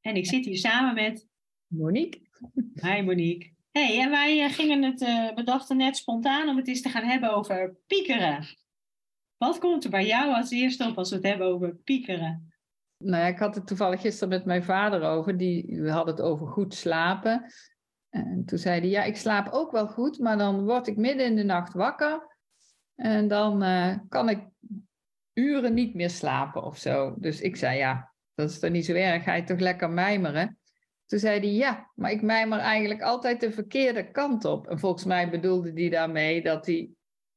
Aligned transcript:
en 0.00 0.16
ik 0.16 0.26
zit 0.26 0.44
hier 0.44 0.56
samen 0.56 0.94
met 0.94 1.26
Monique. 1.66 2.20
Hi 2.82 3.02
Monique. 3.02 3.52
Hey, 3.70 4.00
en 4.00 4.10
wij 4.10 4.44
uh, 4.44 4.52
gingen 4.52 4.82
het 4.82 5.34
bedachten 5.34 5.76
net 5.76 5.96
spontaan 5.96 6.48
om 6.48 6.56
het 6.56 6.68
eens 6.68 6.82
te 6.82 6.88
gaan 6.88 7.04
hebben 7.04 7.34
over 7.34 7.76
piekeren. 7.86 8.44
Wat 9.36 9.58
komt 9.58 9.84
er 9.84 9.90
bij 9.90 10.06
jou 10.06 10.34
als 10.34 10.50
eerste 10.50 10.88
op 10.88 10.98
als 10.98 11.10
we 11.10 11.16
het 11.16 11.24
hebben 11.24 11.46
over 11.46 11.74
piekeren? 11.74 12.52
Nou 13.04 13.22
ja, 13.22 13.26
ik 13.28 13.38
had 13.38 13.54
het 13.54 13.66
toevallig 13.66 14.00
gisteren 14.00 14.28
met 14.28 14.44
mijn 14.44 14.64
vader 14.64 15.02
over. 15.02 15.36
Die, 15.36 15.80
we 15.80 15.90
hadden 15.90 16.14
het 16.14 16.24
over 16.24 16.46
goed 16.46 16.74
slapen. 16.74 17.52
En 18.08 18.42
toen 18.46 18.58
zei 18.58 18.80
hij, 18.80 18.88
ja, 18.88 19.02
ik 19.02 19.16
slaap 19.16 19.48
ook 19.52 19.70
wel 19.70 19.86
goed, 19.86 20.18
maar 20.18 20.38
dan 20.38 20.64
word 20.64 20.86
ik 20.86 20.96
midden 20.96 21.26
in 21.26 21.36
de 21.36 21.42
nacht 21.42 21.72
wakker. 21.72 22.36
En 22.94 23.28
dan 23.28 23.62
uh, 23.62 23.96
kan 24.08 24.28
ik 24.28 24.48
uren 25.32 25.74
niet 25.74 25.94
meer 25.94 26.10
slapen 26.10 26.62
of 26.62 26.78
zo. 26.78 27.14
Dus 27.18 27.40
ik 27.40 27.56
zei, 27.56 27.78
ja, 27.78 28.09
dat 28.40 28.50
is 28.50 28.58
toch 28.58 28.70
niet 28.70 28.84
zo 28.84 28.94
erg, 28.94 29.22
ga 29.22 29.34
je 29.34 29.44
toch 29.44 29.58
lekker 29.58 29.90
mijmeren? 29.90 30.58
Toen 31.06 31.18
zei 31.18 31.40
hij, 31.40 31.52
ja, 31.52 31.90
maar 31.94 32.10
ik 32.10 32.22
mijmer 32.22 32.58
eigenlijk 32.58 33.02
altijd 33.02 33.40
de 33.40 33.52
verkeerde 33.52 34.10
kant 34.10 34.44
op. 34.44 34.68
En 34.68 34.78
volgens 34.78 35.04
mij 35.04 35.30
bedoelde 35.30 35.72
hij 35.72 35.88
daarmee 35.88 36.42
dat 36.42 36.66
hij 36.66 36.90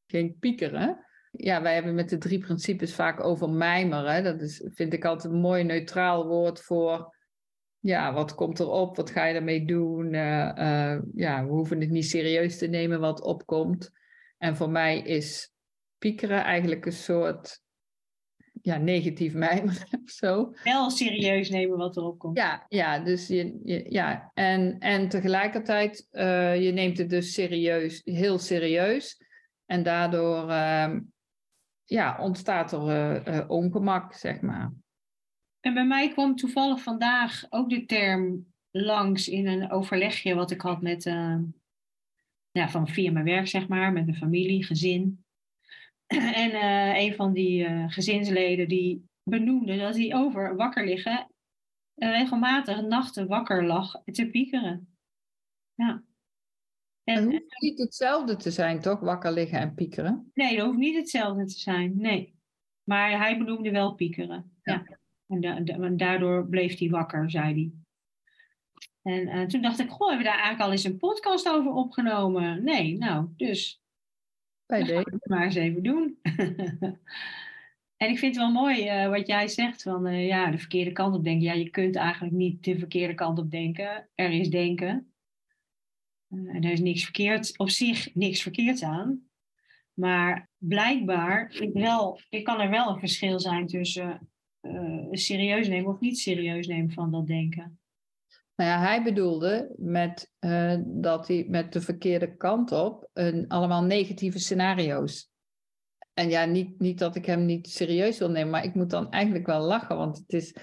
ging 0.06 0.40
piekeren. 0.40 1.06
Ja, 1.32 1.62
wij 1.62 1.74
hebben 1.74 1.96
met 1.96 2.10
de 2.10 2.18
drie 2.18 2.40
principes 2.40 2.96
vaak 2.96 3.24
over 3.24 3.50
mijmeren. 3.50 4.24
Dat 4.24 4.42
is, 4.42 4.70
vind 4.74 4.94
ik 4.94 5.06
altijd 5.06 5.34
een 5.34 5.40
mooi 5.40 5.64
neutraal 5.64 6.28
woord 6.28 6.62
voor, 6.62 7.16
ja, 7.80 8.14
wat 8.14 8.36
komt 8.36 8.60
erop? 8.60 8.96
Wat 8.96 9.10
ga 9.10 9.26
je 9.26 9.36
ermee 9.36 9.66
doen? 9.66 10.14
Uh, 10.14 10.52
uh, 10.56 11.00
ja, 11.14 11.46
we 11.46 11.52
hoeven 11.52 11.80
het 11.80 11.90
niet 11.90 12.06
serieus 12.06 12.58
te 12.58 12.68
nemen 12.68 13.00
wat 13.00 13.22
opkomt. 13.22 13.92
En 14.38 14.56
voor 14.56 14.70
mij 14.70 15.00
is 15.00 15.54
piekeren 15.98 16.44
eigenlijk 16.44 16.86
een 16.86 16.92
soort 16.92 17.63
ja, 18.62 18.78
negatief 18.78 19.34
mijmeren 19.34 19.88
of 20.04 20.10
zo. 20.10 20.54
Wel 20.64 20.90
serieus 20.90 21.50
nemen 21.50 21.78
wat 21.78 21.98
erop 21.98 22.20
komt. 22.20 22.38
Ja, 22.38 22.66
ja, 22.70 23.00
dus 23.00 23.28
je, 23.28 23.60
je 23.64 23.86
ja. 23.90 24.32
En, 24.34 24.80
en 24.80 25.10
tegelijkertijd, 25.10 26.08
uh, 26.12 26.64
je 26.64 26.72
neemt 26.72 26.98
het 26.98 27.10
dus 27.10 27.34
serieus, 27.34 28.02
heel 28.04 28.40
serieus. 28.40 29.22
En 29.66 29.84
daardoor 29.84 30.50
uh, 30.50 30.96
ja, 31.84 32.18
ontstaat 32.20 32.72
er 32.72 32.88
uh, 32.88 33.36
uh, 33.36 33.50
ongemak, 33.50 34.14
zeg 34.14 34.42
maar. 34.42 34.74
En 35.60 35.74
bij 35.74 35.86
mij 35.86 36.10
kwam 36.10 36.36
toevallig 36.36 36.82
vandaag 36.82 37.46
ook 37.50 37.70
de 37.70 37.86
term 37.86 38.54
langs 38.72 39.28
in 39.28 39.48
een 39.48 39.72
overlegje 39.72 40.36
wat 40.36 40.52
ik 40.52 40.62
had 40.62 40.82
met, 40.82 41.04
ja, 42.52 42.70
van 42.70 42.88
via 42.88 43.12
mijn 43.12 43.26
werk, 43.26 43.48
zeg 43.48 43.68
maar, 43.68 43.92
met 43.92 44.08
een 44.08 44.16
familie, 44.16 44.64
gezin. 44.64 45.23
En 46.44 46.52
uh, 46.52 47.02
een 47.04 47.14
van 47.14 47.34
die 47.34 47.70
uh, 47.70 47.84
gezinsleden 47.88 48.68
die 48.68 49.06
benoemde 49.24 49.78
dat 49.78 49.96
hij 49.96 50.16
over 50.16 50.56
wakker 50.56 50.86
liggen 50.86 51.28
uh, 51.96 52.10
regelmatig 52.10 52.82
nachten 52.82 53.28
wakker 53.28 53.66
lag 53.66 54.02
te 54.06 54.30
piekeren. 54.30 54.96
Ja. 55.76 56.04
En, 57.04 57.16
en 57.16 57.24
hoeft 57.24 57.62
niet 57.62 57.80
hetzelfde 57.80 58.36
te 58.36 58.52
zijn, 58.52 58.80
toch? 58.80 59.00
Wakker 59.00 59.32
liggen 59.32 59.60
en 59.60 59.74
piekeren? 59.74 60.32
Nee, 60.34 60.56
dat 60.56 60.66
hoeft 60.66 60.78
niet 60.78 60.96
hetzelfde 60.96 61.46
te 61.46 61.60
zijn, 61.60 61.94
nee. 61.98 62.36
Maar 62.84 63.18
hij 63.18 63.38
benoemde 63.38 63.72
wel 63.72 63.94
piekeren. 63.94 64.52
Ja. 64.64 64.74
ja. 64.74 64.98
En, 65.28 65.42
da 65.42 65.60
da 65.60 65.90
daardoor 65.90 66.48
bleef 66.48 66.80
hij 66.80 66.90
wakker, 66.90 67.32
zei 67.32 67.54
hij. 67.54 67.72
En 69.04 69.48
toen 69.48 69.62
dacht 69.62 69.80
ik, 69.80 69.90
goh, 69.90 70.08
hebben 70.08 70.26
we 70.26 70.32
daar 70.32 70.42
eigenlijk 70.42 70.64
al 70.66 70.72
eens 70.72 70.84
een 70.84 70.98
podcast 70.98 71.50
over 71.50 71.72
opgenomen? 71.72 72.64
Nee, 72.64 72.98
nou, 72.98 73.28
dus 73.38 73.83
bij 74.74 74.84
deze. 74.84 75.10
het 75.10 75.28
maar 75.28 75.44
eens 75.44 75.56
even 75.56 75.84
doen. 75.84 76.18
en 77.98 78.10
ik 78.10 78.20
vind 78.20 78.36
het 78.36 78.36
wel 78.36 78.52
mooi 78.52 79.04
uh, 79.04 79.10
wat 79.10 79.28
jij 79.28 79.48
zegt 79.48 79.82
van 79.82 80.08
uh, 80.08 80.28
ja, 80.28 80.52
de 80.52 80.58
verkeerde 80.58 80.92
kant 80.92 81.16
op 81.16 81.24
denken. 81.24 81.44
Ja, 81.44 81.54
je 81.54 81.70
kunt 81.70 81.96
eigenlijk 81.96 82.34
niet 82.34 82.64
de 82.64 82.80
verkeerde 82.80 83.14
kant 83.14 83.40
op 83.40 83.52
denken. 83.52 84.10
Er 84.16 84.32
is 84.32 84.50
denken. 84.50 85.14
Uh, 86.30 86.56
en 86.56 86.64
er 86.64 86.72
is 86.72 86.80
niks 86.80 87.04
verkeerd, 87.04 87.58
op 87.58 87.70
zich 87.70 88.16
niks 88.16 88.42
verkeerd 88.42 88.84
aan. 88.84 89.28
Maar 89.94 90.50
blijkbaar, 90.58 91.52
ik, 91.52 91.74
wel, 91.74 92.20
ik 92.30 92.44
kan 92.44 92.60
er 92.62 92.70
wel 92.70 92.90
een 92.90 93.00
verschil 93.00 93.40
zijn 93.40 93.68
tussen 93.68 94.28
serieus 95.12 95.68
nemen 95.68 95.92
of 95.92 96.00
niet 96.00 96.20
serieus 96.20 96.68
nemen 96.68 96.92
van 96.92 97.12
dat 97.12 97.28
denken. 97.28 97.80
Nou 98.56 98.70
ja, 98.70 98.80
hij 98.80 99.04
bedoelde 99.04 99.74
met, 99.78 100.32
uh, 100.40 100.76
dat 100.86 101.28
hij 101.28 101.46
met 101.50 101.74
de 101.74 101.82
verkeerde 101.82 102.36
kant 102.36 102.72
op 102.72 103.10
een, 103.14 103.48
allemaal 103.48 103.84
negatieve 103.84 104.40
scenario's. 104.40 105.32
En 106.14 106.30
ja, 106.30 106.46
niet, 106.46 106.80
niet 106.80 107.00
dat 107.00 107.16
ik 107.16 107.26
hem 107.26 107.46
niet 107.46 107.70
serieus 107.70 108.18
wil 108.18 108.30
nemen, 108.30 108.50
maar 108.50 108.64
ik 108.64 108.74
moet 108.74 108.90
dan 108.90 109.12
eigenlijk 109.12 109.46
wel 109.46 109.62
lachen, 109.62 109.98
want 109.98 110.18
het 110.18 110.34
is, 110.34 110.56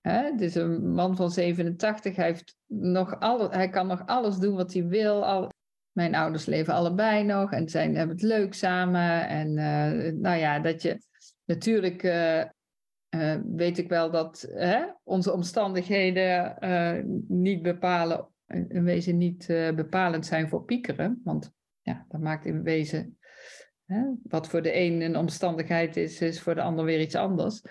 hè, 0.00 0.22
het 0.22 0.40
is 0.40 0.54
een 0.54 0.92
man 0.92 1.16
van 1.16 1.30
87, 1.30 2.16
hij, 2.16 2.26
heeft 2.26 2.56
nog 2.66 3.20
alle, 3.20 3.48
hij 3.48 3.68
kan 3.68 3.86
nog 3.86 4.06
alles 4.06 4.36
doen 4.36 4.54
wat 4.54 4.72
hij 4.72 4.86
wil. 4.86 5.26
Al, 5.26 5.48
mijn 5.92 6.14
ouders 6.14 6.46
leven 6.46 6.74
allebei 6.74 7.24
nog 7.24 7.52
en 7.52 7.68
zijn, 7.68 7.96
hebben 7.96 8.16
het 8.16 8.24
leuk 8.24 8.54
samen. 8.54 9.28
En 9.28 9.48
uh, 9.48 10.12
nou 10.12 10.36
ja, 10.36 10.58
dat 10.58 10.82
je 10.82 10.98
natuurlijk 11.44 12.02
uh, 12.02 12.44
uh, 13.10 13.36
weet 13.46 13.78
ik 13.78 13.88
wel 13.88 14.10
dat 14.10 14.48
hè, 14.54 14.84
onze 15.04 15.32
omstandigheden 15.32 16.56
uh, 16.60 17.02
niet 17.28 17.62
bepalen, 17.62 18.28
in 18.46 18.84
wezen 18.84 19.16
niet 19.16 19.48
uh, 19.48 19.70
bepalend 19.70 20.26
zijn 20.26 20.48
voor 20.48 20.64
piekeren. 20.64 21.20
Want 21.24 21.52
ja, 21.80 22.06
dat 22.08 22.20
maakt 22.20 22.46
in 22.46 22.62
wezen 22.62 23.18
hè, 23.84 24.04
wat 24.22 24.48
voor 24.48 24.62
de 24.62 24.76
een 24.76 25.00
een 25.00 25.16
omstandigheid 25.16 25.96
is, 25.96 26.20
is 26.20 26.40
voor 26.40 26.54
de 26.54 26.62
ander 26.62 26.84
weer 26.84 27.00
iets 27.00 27.14
anders. 27.14 27.62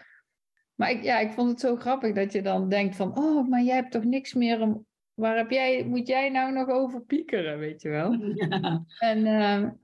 Maar 0.76 0.92
ik, 0.92 1.04
ja, 1.04 1.20
ik 1.20 1.32
vond 1.32 1.50
het 1.50 1.60
zo 1.60 1.76
grappig 1.76 2.14
dat 2.14 2.32
je 2.32 2.42
dan 2.42 2.70
denkt 2.70 2.96
van, 2.96 3.18
oh, 3.18 3.50
maar 3.50 3.62
jij 3.62 3.76
hebt 3.76 3.92
toch 3.92 4.04
niks 4.04 4.34
meer 4.34 4.62
om, 4.62 4.86
waar 5.14 5.38
heb 5.38 5.50
jij, 5.50 5.86
moet 5.86 6.08
jij 6.08 6.30
nou 6.30 6.54
nog 6.54 6.68
over 6.68 7.02
piekeren, 7.02 7.60
weet 7.60 7.82
je 7.82 7.90
wel? 7.90 8.12
Ja. 8.36 8.86
En 9.00 9.80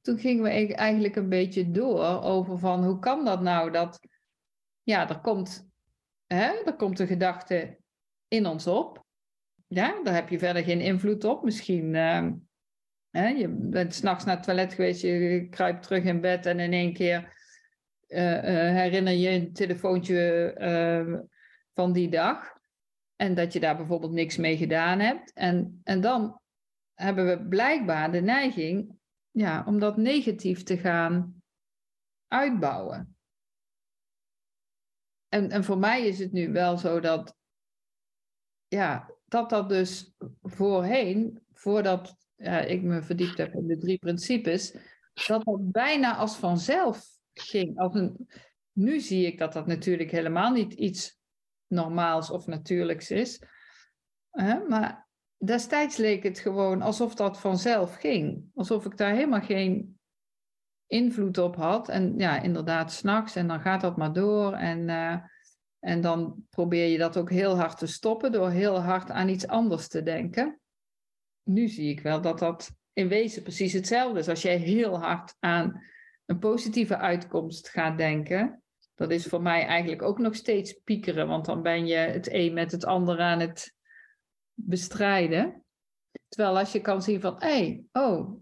toen 0.00 0.18
gingen 0.18 0.42
we 0.42 0.74
eigenlijk 0.74 1.16
een 1.16 1.28
beetje 1.28 1.70
door 1.70 2.22
over 2.22 2.58
van, 2.58 2.84
hoe 2.84 2.98
kan 2.98 3.24
dat 3.24 3.40
nou 3.40 3.70
dat 3.70 4.00
ja, 4.82 5.08
er 5.08 5.20
komt, 5.20 5.68
hè, 6.26 6.62
er 6.64 6.76
komt 6.76 6.98
een 6.98 7.06
gedachte 7.06 7.78
in 8.28 8.46
ons 8.46 8.66
op. 8.66 9.04
Ja, 9.66 10.02
daar 10.02 10.14
heb 10.14 10.28
je 10.28 10.38
verder 10.38 10.62
geen 10.62 10.80
invloed 10.80 11.24
op. 11.24 11.44
Misschien, 11.44 11.94
uh, 11.94 12.28
hè, 13.10 13.28
je 13.28 13.48
bent 13.48 13.94
s'nachts 13.94 14.24
naar 14.24 14.36
het 14.36 14.44
toilet 14.44 14.72
geweest, 14.72 15.00
je 15.00 15.46
kruipt 15.50 15.82
terug 15.82 16.04
in 16.04 16.20
bed 16.20 16.46
en 16.46 16.60
in 16.60 16.72
één 16.72 16.92
keer 16.92 17.40
uh, 18.08 18.34
uh, 18.34 18.42
herinner 18.76 19.12
je 19.12 19.28
een 19.28 19.52
telefoontje 19.52 20.54
uh, 20.58 21.20
van 21.74 21.92
die 21.92 22.08
dag. 22.08 22.60
En 23.16 23.34
dat 23.34 23.52
je 23.52 23.60
daar 23.60 23.76
bijvoorbeeld 23.76 24.12
niks 24.12 24.36
mee 24.36 24.56
gedaan 24.56 25.00
hebt. 25.00 25.32
En, 25.32 25.80
en 25.84 26.00
dan 26.00 26.40
hebben 26.94 27.26
we 27.26 27.46
blijkbaar 27.48 28.12
de 28.12 28.20
neiging 28.20 28.94
ja, 29.30 29.64
om 29.66 29.78
dat 29.78 29.96
negatief 29.96 30.62
te 30.62 30.78
gaan 30.78 31.42
uitbouwen 32.28 33.16
en, 35.32 35.50
en 35.50 35.64
voor 35.64 35.78
mij 35.78 36.06
is 36.06 36.18
het 36.18 36.32
nu 36.32 36.52
wel 36.52 36.78
zo 36.78 37.00
dat, 37.00 37.36
ja, 38.68 39.10
dat 39.24 39.50
dat 39.50 39.68
dus 39.68 40.14
voorheen, 40.42 41.42
voordat 41.52 42.16
ik 42.66 42.82
me 42.82 43.02
verdiept 43.02 43.38
heb 43.38 43.54
in 43.54 43.66
de 43.66 43.76
drie 43.76 43.98
principes, 43.98 44.76
dat 45.26 45.44
dat 45.44 45.70
bijna 45.70 46.16
als 46.16 46.36
vanzelf 46.36 47.06
ging. 47.32 47.80
Nu 48.72 49.00
zie 49.00 49.26
ik 49.26 49.38
dat 49.38 49.52
dat 49.52 49.66
natuurlijk 49.66 50.10
helemaal 50.10 50.52
niet 50.52 50.72
iets 50.72 51.18
normaals 51.66 52.30
of 52.30 52.46
natuurlijks 52.46 53.10
is. 53.10 53.42
Hè? 54.30 54.58
Maar 54.68 55.08
destijds 55.36 55.96
leek 55.96 56.22
het 56.22 56.38
gewoon 56.38 56.82
alsof 56.82 57.14
dat 57.14 57.40
vanzelf 57.40 57.94
ging. 57.94 58.44
Alsof 58.54 58.84
ik 58.84 58.96
daar 58.96 59.14
helemaal 59.14 59.40
geen 59.40 60.00
invloed 60.92 61.38
op 61.38 61.56
had. 61.56 61.88
En 61.88 62.14
ja, 62.18 62.42
inderdaad, 62.42 62.92
s'nachts 62.92 63.36
en 63.36 63.46
dan 63.46 63.60
gaat 63.60 63.80
dat 63.80 63.96
maar 63.96 64.12
door. 64.12 64.52
En, 64.52 64.88
eh, 64.88 65.16
en 65.78 66.00
dan 66.00 66.46
probeer 66.50 66.86
je 66.86 66.98
dat 66.98 67.16
ook 67.16 67.30
heel 67.30 67.56
hard 67.56 67.78
te 67.78 67.86
stoppen 67.86 68.32
door 68.32 68.50
heel 68.50 68.80
hard 68.80 69.10
aan 69.10 69.28
iets 69.28 69.46
anders 69.46 69.88
te 69.88 70.02
denken. 70.02 70.60
Nu 71.42 71.68
zie 71.68 71.90
ik 71.90 72.00
wel 72.00 72.20
dat 72.20 72.38
dat 72.38 72.70
in 72.92 73.08
wezen 73.08 73.42
precies 73.42 73.72
hetzelfde 73.72 74.18
is. 74.18 74.28
Als 74.28 74.42
jij 74.42 74.56
heel 74.56 75.00
hard 75.00 75.36
aan 75.38 75.82
een 76.26 76.38
positieve 76.38 76.96
uitkomst 76.96 77.68
gaat 77.68 77.98
denken, 77.98 78.62
dat 78.94 79.10
is 79.10 79.26
voor 79.26 79.42
mij 79.42 79.66
eigenlijk 79.66 80.02
ook 80.02 80.18
nog 80.18 80.34
steeds 80.34 80.72
piekeren, 80.84 81.26
want 81.26 81.44
dan 81.44 81.62
ben 81.62 81.86
je 81.86 81.96
het 81.96 82.32
een 82.32 82.52
met 82.52 82.72
het 82.72 82.84
ander 82.84 83.20
aan 83.20 83.40
het 83.40 83.74
bestrijden. 84.54 85.64
Terwijl 86.28 86.58
als 86.58 86.72
je 86.72 86.80
kan 86.80 87.02
zien 87.02 87.20
van, 87.20 87.34
hé, 87.38 87.48
hey, 87.48 87.84
oh? 87.92 88.40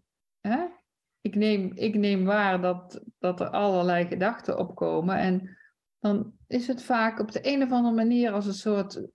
Ik, 1.21 1.35
neem, 1.35 1.73
ik 1.75 1.95
neem 1.95 2.25
waar 2.25 2.61
dat, 2.61 3.05
dat 3.19 3.41
er 3.41 3.51
allerlei 3.51 4.07
gedachten 4.07 4.59
opkomen 4.59 5.17
en 5.17 5.59
dan 5.99 6.39
is 6.47 6.67
het 6.67 6.83
vaak 6.83 7.19
op 7.19 7.33
de 7.33 7.41
een 7.43 7.63
of 7.63 7.73
andere 7.73 7.95
manier 7.95 8.33
als 8.33 8.47
een 8.47 8.53
soort 8.53 9.09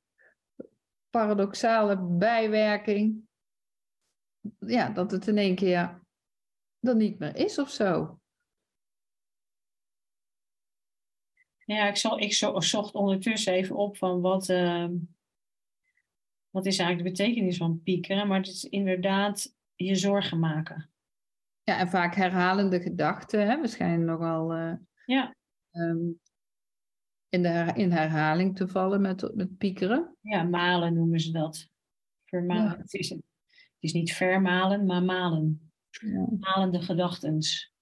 paradoxale 1.09 1.97
bijwerking 1.97 3.25
ja, 4.59 4.89
dat 4.89 5.11
het 5.11 5.27
in 5.27 5.37
één 5.37 5.55
keer 5.55 6.01
dan 6.79 6.97
niet 6.97 7.19
meer 7.19 7.35
is 7.35 7.59
of 7.59 7.69
zo. 7.69 8.19
Ja, 11.65 11.87
ik, 11.87 11.95
zo, 11.95 12.15
ik 12.15 12.33
zocht 12.63 12.93
ondertussen 12.93 13.53
even 13.53 13.75
op 13.75 13.97
van 13.97 14.21
wat, 14.21 14.49
uh, 14.49 14.89
wat 16.49 16.65
is 16.65 16.77
eigenlijk 16.77 17.07
de 17.07 17.23
betekenis 17.23 17.57
van 17.57 17.81
piekeren. 17.83 18.27
Maar 18.27 18.37
het 18.37 18.47
is 18.47 18.63
inderdaad 18.63 19.55
je 19.75 19.95
zorgen 19.95 20.39
maken. 20.39 20.94
Ja, 21.65 21.77
en 21.77 21.89
vaak 21.89 22.15
herhalende 22.15 22.81
gedachten. 22.81 23.47
Hè? 23.47 23.61
We 23.61 23.67
schijnen 23.67 24.05
nogal 24.05 24.57
uh, 24.57 24.73
ja. 25.05 25.35
Um, 25.71 26.19
in, 27.29 27.41
de 27.41 27.71
in 27.75 27.91
herhaling 27.91 28.55
te 28.55 28.67
vallen 28.67 29.01
met, 29.01 29.31
met 29.35 29.57
piekeren. 29.57 30.15
Ja, 30.21 30.43
malen 30.43 30.93
noemen 30.93 31.19
ze 31.19 31.31
dat. 31.31 31.69
Vermalen. 32.25 32.63
Ja. 32.63 32.77
Het 32.77 32.93
is 32.93 33.15
is 33.85 33.93
niet 33.93 34.13
vermalen, 34.13 34.85
maar 34.85 35.03
malen. 35.03 35.71
Ja. 35.89 36.27
Malende 36.39 36.81
gedachtens. 36.81 37.73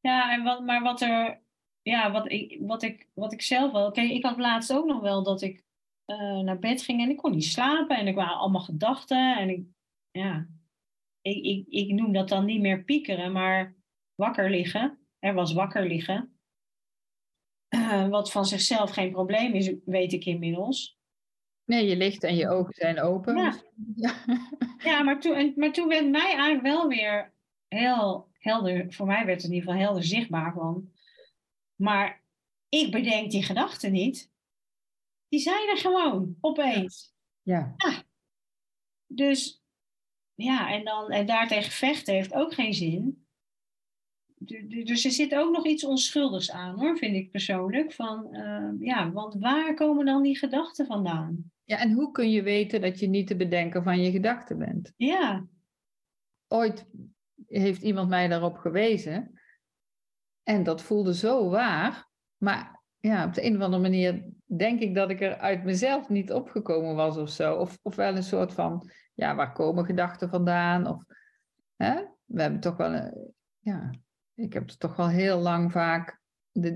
Ja, 0.00 0.32
en 0.32 0.42
wat, 0.42 0.64
maar 0.64 0.82
wat 0.82 1.00
er, 1.00 1.42
ja, 1.82 2.12
wat 2.12 2.30
ik, 2.30 2.58
wat 2.60 2.82
ik, 2.82 3.08
wat 3.14 3.32
ik 3.32 3.42
zelf 3.42 3.72
wel. 3.72 3.90
Kijk, 3.90 4.10
ik 4.10 4.24
had 4.24 4.38
laatst 4.38 4.72
ook 4.72 4.86
nog 4.86 5.00
wel 5.00 5.22
dat 5.22 5.42
ik 5.42 5.64
uh, 6.06 6.38
naar 6.38 6.58
bed 6.58 6.82
ging 6.82 7.00
en 7.00 7.10
ik 7.10 7.16
kon 7.16 7.30
niet 7.30 7.44
slapen 7.44 7.96
en 7.96 8.06
ik 8.06 8.14
waren 8.14 8.36
allemaal 8.36 8.60
gedachten 8.60 9.36
en 9.36 9.48
ik, 9.48 9.66
ja, 10.10 10.46
ik, 11.22 11.44
ik, 11.44 11.66
ik 11.68 11.92
noem 11.92 12.12
dat 12.12 12.28
dan 12.28 12.44
niet 12.44 12.60
meer 12.60 12.84
piekeren, 12.84 13.32
maar 13.32 13.76
wakker 14.14 14.50
liggen. 14.50 14.98
Er 15.18 15.34
was 15.34 15.52
wakker 15.52 15.86
liggen. 15.86 16.36
Uh, 17.74 18.08
wat 18.08 18.32
van 18.32 18.44
zichzelf 18.44 18.90
geen 18.90 19.10
probleem 19.10 19.52
is, 19.52 19.74
weet 19.84 20.12
ik 20.12 20.24
inmiddels. 20.24 20.98
Nee, 21.64 21.86
je 21.86 21.96
ligt 21.96 22.22
en 22.22 22.36
je 22.36 22.48
ogen 22.48 22.74
zijn 22.74 23.00
open. 23.00 23.36
Ja, 23.36 24.24
ja. 24.78 25.02
maar, 25.04 25.20
toen, 25.20 25.52
maar 25.56 25.72
toen 25.72 25.88
werd 25.88 26.10
mij 26.10 26.34
eigenlijk 26.34 26.62
wel 26.62 26.88
weer 26.88 27.34
heel 27.68 28.30
helder, 28.32 28.92
voor 28.92 29.06
mij 29.06 29.26
werd 29.26 29.42
het 29.42 29.50
in 29.50 29.56
ieder 29.56 29.68
geval 29.68 29.84
helder 29.84 30.04
zichtbaar 30.04 30.52
van. 30.52 30.92
Maar 31.74 32.24
ik 32.68 32.90
bedenk 32.90 33.30
die 33.30 33.42
gedachten 33.42 33.92
niet. 33.92 34.30
Die 35.28 35.40
zijn 35.40 35.68
er 35.68 35.78
gewoon, 35.78 36.36
opeens. 36.40 37.14
Ja. 37.42 37.74
ja. 37.76 38.02
Dus 39.06 39.61
ja, 40.42 40.70
en, 40.72 40.84
dan, 40.84 41.10
en 41.10 41.26
daartegen 41.26 41.72
vechten 41.72 42.14
heeft 42.14 42.34
ook 42.34 42.54
geen 42.54 42.74
zin. 42.74 43.26
Dus 44.84 45.04
er 45.04 45.10
zit 45.10 45.34
ook 45.34 45.52
nog 45.52 45.66
iets 45.66 45.84
onschuldigs 45.84 46.50
aan, 46.50 46.80
hoor, 46.80 46.98
vind 46.98 47.16
ik 47.16 47.30
persoonlijk. 47.30 47.92
Van, 47.92 48.28
uh, 48.32 48.70
ja, 48.78 49.12
want 49.12 49.34
waar 49.34 49.74
komen 49.74 50.06
dan 50.06 50.22
die 50.22 50.38
gedachten 50.38 50.86
vandaan? 50.86 51.50
Ja, 51.64 51.78
en 51.78 51.92
hoe 51.92 52.10
kun 52.10 52.30
je 52.30 52.42
weten 52.42 52.80
dat 52.80 53.00
je 53.00 53.06
niet 53.06 53.26
te 53.26 53.36
bedenken 53.36 53.82
van 53.82 54.00
je 54.00 54.10
gedachten 54.10 54.58
bent? 54.58 54.92
Ja. 54.96 55.46
Ooit 56.48 56.86
heeft 57.46 57.82
iemand 57.82 58.08
mij 58.08 58.28
daarop 58.28 58.56
gewezen. 58.56 59.40
En 60.42 60.62
dat 60.62 60.82
voelde 60.82 61.14
zo 61.14 61.48
waar. 61.48 62.08
Maar 62.36 62.82
ja, 62.98 63.26
op 63.26 63.34
de 63.34 63.44
een 63.44 63.56
of 63.56 63.62
andere 63.62 63.82
manier 63.82 64.31
denk 64.56 64.80
ik 64.80 64.94
dat 64.94 65.10
ik 65.10 65.20
er 65.20 65.36
uit 65.36 65.64
mezelf 65.64 66.08
niet 66.08 66.32
opgekomen 66.32 66.94
was 66.94 67.16
of 67.16 67.30
zo. 67.30 67.54
Of, 67.54 67.78
of 67.82 67.94
wel 67.94 68.16
een 68.16 68.22
soort 68.22 68.52
van, 68.52 68.90
ja, 69.14 69.34
waar 69.34 69.52
komen 69.52 69.84
gedachten 69.84 70.28
vandaan? 70.28 70.86
Of, 70.86 71.04
hè? 71.76 72.04
We 72.24 72.40
hebben 72.40 72.60
toch 72.60 72.76
wel, 72.76 72.92
een, 72.92 73.34
ja, 73.58 73.90
ik 74.34 74.52
heb 74.52 74.68
toch 74.68 74.96
wel 74.96 75.08
heel 75.08 75.38
lang 75.38 75.72
vaak 75.72 76.20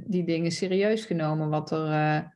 die 0.07 0.25
dingen 0.25 0.51
serieus 0.51 1.05
genomen. 1.05 1.49
Wat 1.49 1.71
er, 1.71 1.87
uh, 1.87 2.29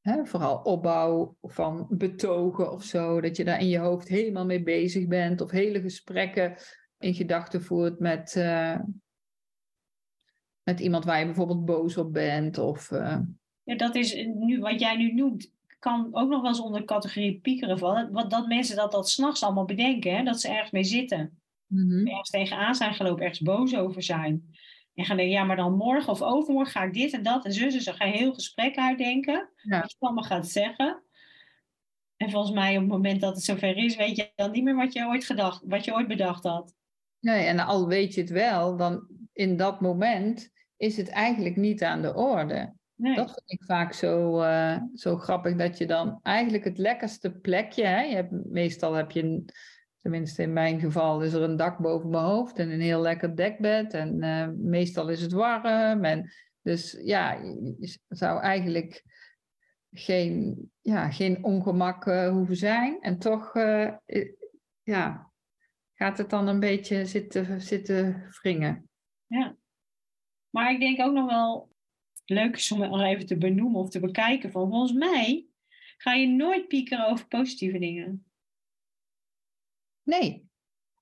hè, 0.00 0.24
vooral 0.24 0.56
opbouw 0.58 1.36
van 1.42 1.86
betogen 1.90 2.72
of 2.72 2.82
zo. 2.82 3.20
Dat 3.20 3.36
je 3.36 3.44
daar 3.44 3.60
in 3.60 3.68
je 3.68 3.78
hoofd 3.78 4.08
helemaal 4.08 4.46
mee 4.46 4.62
bezig 4.62 5.06
bent. 5.06 5.40
Of 5.40 5.50
hele 5.50 5.80
gesprekken 5.80 6.56
in 6.98 7.14
gedachten 7.14 7.62
voert 7.62 7.98
met, 7.98 8.34
uh, 8.38 8.78
met 10.62 10.80
iemand 10.80 11.04
waar 11.04 11.18
je 11.18 11.24
bijvoorbeeld 11.24 11.64
boos 11.64 11.96
op 11.96 12.12
bent. 12.12 12.58
Of, 12.58 12.90
uh... 12.90 13.18
Ja, 13.66 13.76
dat 13.76 13.94
is 13.94 14.14
nu 14.34 14.60
wat 14.60 14.80
jij 14.80 14.96
nu 14.96 15.12
noemt. 15.12 15.52
Kan 15.78 16.08
ook 16.12 16.28
nog 16.28 16.40
wel 16.40 16.50
eens 16.50 16.60
onder 16.60 16.80
de 16.80 16.86
categorie 16.86 17.40
piekeren 17.40 17.78
vallen. 17.78 18.12
Wat 18.12 18.30
dat 18.30 18.46
mensen 18.46 18.76
dat 18.76 18.92
dat 18.92 19.08
s'nachts 19.08 19.42
allemaal 19.42 19.64
bedenken. 19.64 20.16
Hè? 20.16 20.22
Dat 20.22 20.40
ze 20.40 20.48
ergens 20.48 20.70
mee 20.70 20.84
zitten. 20.84 21.40
Mm-hmm. 21.66 22.06
Ergens 22.06 22.30
tegenaan 22.30 22.74
zijn 22.74 22.94
gelopen, 22.94 23.22
ergens 23.22 23.40
boos 23.40 23.76
over 23.76 24.02
zijn. 24.02 24.54
En 24.94 25.04
gaan 25.04 25.16
denken, 25.16 25.34
ja, 25.34 25.44
maar 25.44 25.56
dan 25.56 25.76
morgen 25.76 26.12
of 26.12 26.22
overmorgen 26.22 26.72
ga 26.72 26.82
ik 26.82 26.92
dit 26.92 27.12
en 27.12 27.22
dat 27.22 27.44
en 27.44 27.52
zus. 27.52 27.72
Dus 27.72 27.84
dan 27.84 27.94
ga 27.94 28.04
je 28.04 28.16
heel 28.16 28.34
gesprek 28.34 28.76
uitdenken. 28.76 29.48
Ja. 29.62 29.80
Wat 29.80 29.90
je 29.90 29.96
allemaal 29.98 30.24
gaat 30.24 30.48
zeggen. 30.48 31.02
En 32.16 32.30
volgens 32.30 32.54
mij 32.54 32.74
op 32.74 32.82
het 32.82 32.90
moment 32.90 33.20
dat 33.20 33.34
het 33.34 33.44
zover 33.44 33.76
is, 33.76 33.96
weet 33.96 34.16
je 34.16 34.32
dan 34.34 34.50
niet 34.50 34.64
meer 34.64 34.76
wat 34.76 34.92
je 34.92 35.06
ooit 35.06 35.24
gedacht, 35.24 35.62
wat 35.64 35.84
je 35.84 35.94
ooit 35.94 36.08
bedacht 36.08 36.44
had. 36.44 36.74
Nee, 37.20 37.46
en 37.46 37.58
al 37.58 37.86
weet 37.86 38.14
je 38.14 38.20
het 38.20 38.30
wel, 38.30 38.76
dan 38.76 39.06
in 39.32 39.56
dat 39.56 39.80
moment 39.80 40.52
is 40.76 40.96
het 40.96 41.08
eigenlijk 41.08 41.56
niet 41.56 41.82
aan 41.82 42.02
de 42.02 42.14
orde. 42.14 42.74
Nee. 42.96 43.14
Dat 43.14 43.32
vind 43.32 43.60
ik 43.60 43.64
vaak 43.64 43.92
zo, 43.92 44.42
uh, 44.42 44.78
zo 44.94 45.16
grappig, 45.16 45.56
dat 45.56 45.78
je 45.78 45.86
dan 45.86 46.18
eigenlijk 46.22 46.64
het 46.64 46.78
lekkerste 46.78 47.30
plekje, 47.30 47.84
hè, 47.84 48.00
je 48.00 48.14
hebt, 48.14 48.32
meestal 48.32 48.92
heb 48.92 49.10
je 49.10 49.22
een, 49.22 49.50
Tenminste, 50.06 50.42
in 50.42 50.52
mijn 50.52 50.80
geval 50.80 51.22
is 51.22 51.32
er 51.32 51.42
een 51.42 51.56
dak 51.56 51.78
boven 51.78 52.10
mijn 52.10 52.24
hoofd 52.24 52.58
en 52.58 52.70
een 52.70 52.80
heel 52.80 53.00
lekker 53.00 53.36
dekbed. 53.36 53.94
En 53.94 54.22
uh, 54.22 54.48
meestal 54.56 55.08
is 55.08 55.20
het 55.20 55.32
warm. 55.32 56.04
En 56.04 56.30
dus 56.62 56.98
ja, 57.02 57.32
je 57.78 57.98
zou 58.08 58.40
eigenlijk 58.40 59.04
geen, 59.90 60.70
ja, 60.80 61.10
geen 61.10 61.44
ongemak 61.44 62.06
uh, 62.06 62.28
hoeven 62.28 62.56
zijn. 62.56 63.00
En 63.00 63.18
toch 63.18 63.52
ja, 64.82 65.30
gaat 65.94 66.18
het 66.18 66.30
dan 66.30 66.46
een 66.46 66.60
beetje 66.60 67.06
zitten, 67.06 67.60
zitten 67.60 68.28
wringen. 68.42 68.88
Ja, 69.26 69.56
maar 70.50 70.70
ik 70.70 70.80
denk 70.80 71.00
ook 71.00 71.12
nog 71.12 71.30
wel 71.30 71.75
leuk 72.30 72.56
is 72.56 72.72
om 72.72 72.78
nog 72.78 73.02
even 73.02 73.26
te 73.26 73.36
benoemen 73.36 73.80
of 73.80 73.90
te 73.90 74.00
bekijken. 74.00 74.50
Van 74.50 74.68
volgens 74.68 74.92
mij 74.92 75.46
ga 75.96 76.14
je 76.14 76.28
nooit 76.28 76.68
piekeren 76.68 77.08
over 77.08 77.26
positieve 77.26 77.78
dingen. 77.78 78.26
Nee. 80.02 80.44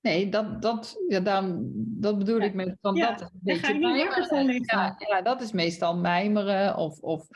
Nee, 0.01 0.29
dat, 0.29 0.61
dat, 0.61 1.03
ja, 1.07 1.19
dan, 1.19 1.71
dat 1.75 2.17
bedoel 2.17 2.39
ik 2.39 2.53
met 2.53 2.77
van 2.81 2.95
dat 2.95 3.21
is 3.21 3.27
een 3.27 3.39
beetje 3.41 3.79
mijmeren. 3.79 4.63
Ja, 4.65 4.95
ja, 4.97 5.21
dat 5.21 5.41
is 5.41 5.51
meestal 5.51 5.97
mijmeren 5.97 6.77
of, 6.77 6.99
of 6.99 7.27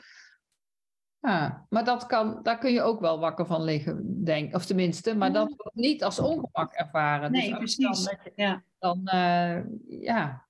ja, 1.19 1.65
maar 1.69 1.83
dat 1.83 2.05
kan, 2.05 2.39
daar 2.43 2.57
kun 2.57 2.71
je 2.71 2.81
ook 2.81 2.99
wel 2.99 3.19
wakker 3.19 3.45
van 3.45 3.63
liggen, 3.63 4.23
denk 4.23 4.55
Of 4.55 4.65
tenminste, 4.65 5.15
maar 5.15 5.33
dat 5.33 5.53
wordt 5.57 5.75
niet 5.75 6.03
als 6.03 6.19
ongemak 6.19 6.73
ervaren. 6.73 7.31
Dus 7.31 7.41
nee, 7.41 7.49
dus 7.49 7.75
precies. 7.75 8.05
Dan, 8.05 8.17
ja. 8.35 8.63
dan 8.79 9.01
uh, 9.03 9.59
ja. 10.01 10.47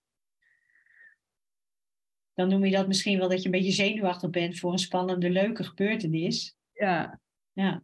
Dan 2.39 2.49
noem 2.49 2.65
je 2.65 2.71
dat 2.71 2.87
misschien 2.87 3.19
wel 3.19 3.29
dat 3.29 3.39
je 3.39 3.45
een 3.45 3.51
beetje 3.51 3.71
zenuwachtig 3.71 4.29
bent 4.29 4.59
voor 4.59 4.71
een 4.71 4.79
spannende, 4.79 5.29
leuke 5.29 5.63
gebeurtenis. 5.63 6.55
Ja. 6.73 7.19
Ja. 7.53 7.83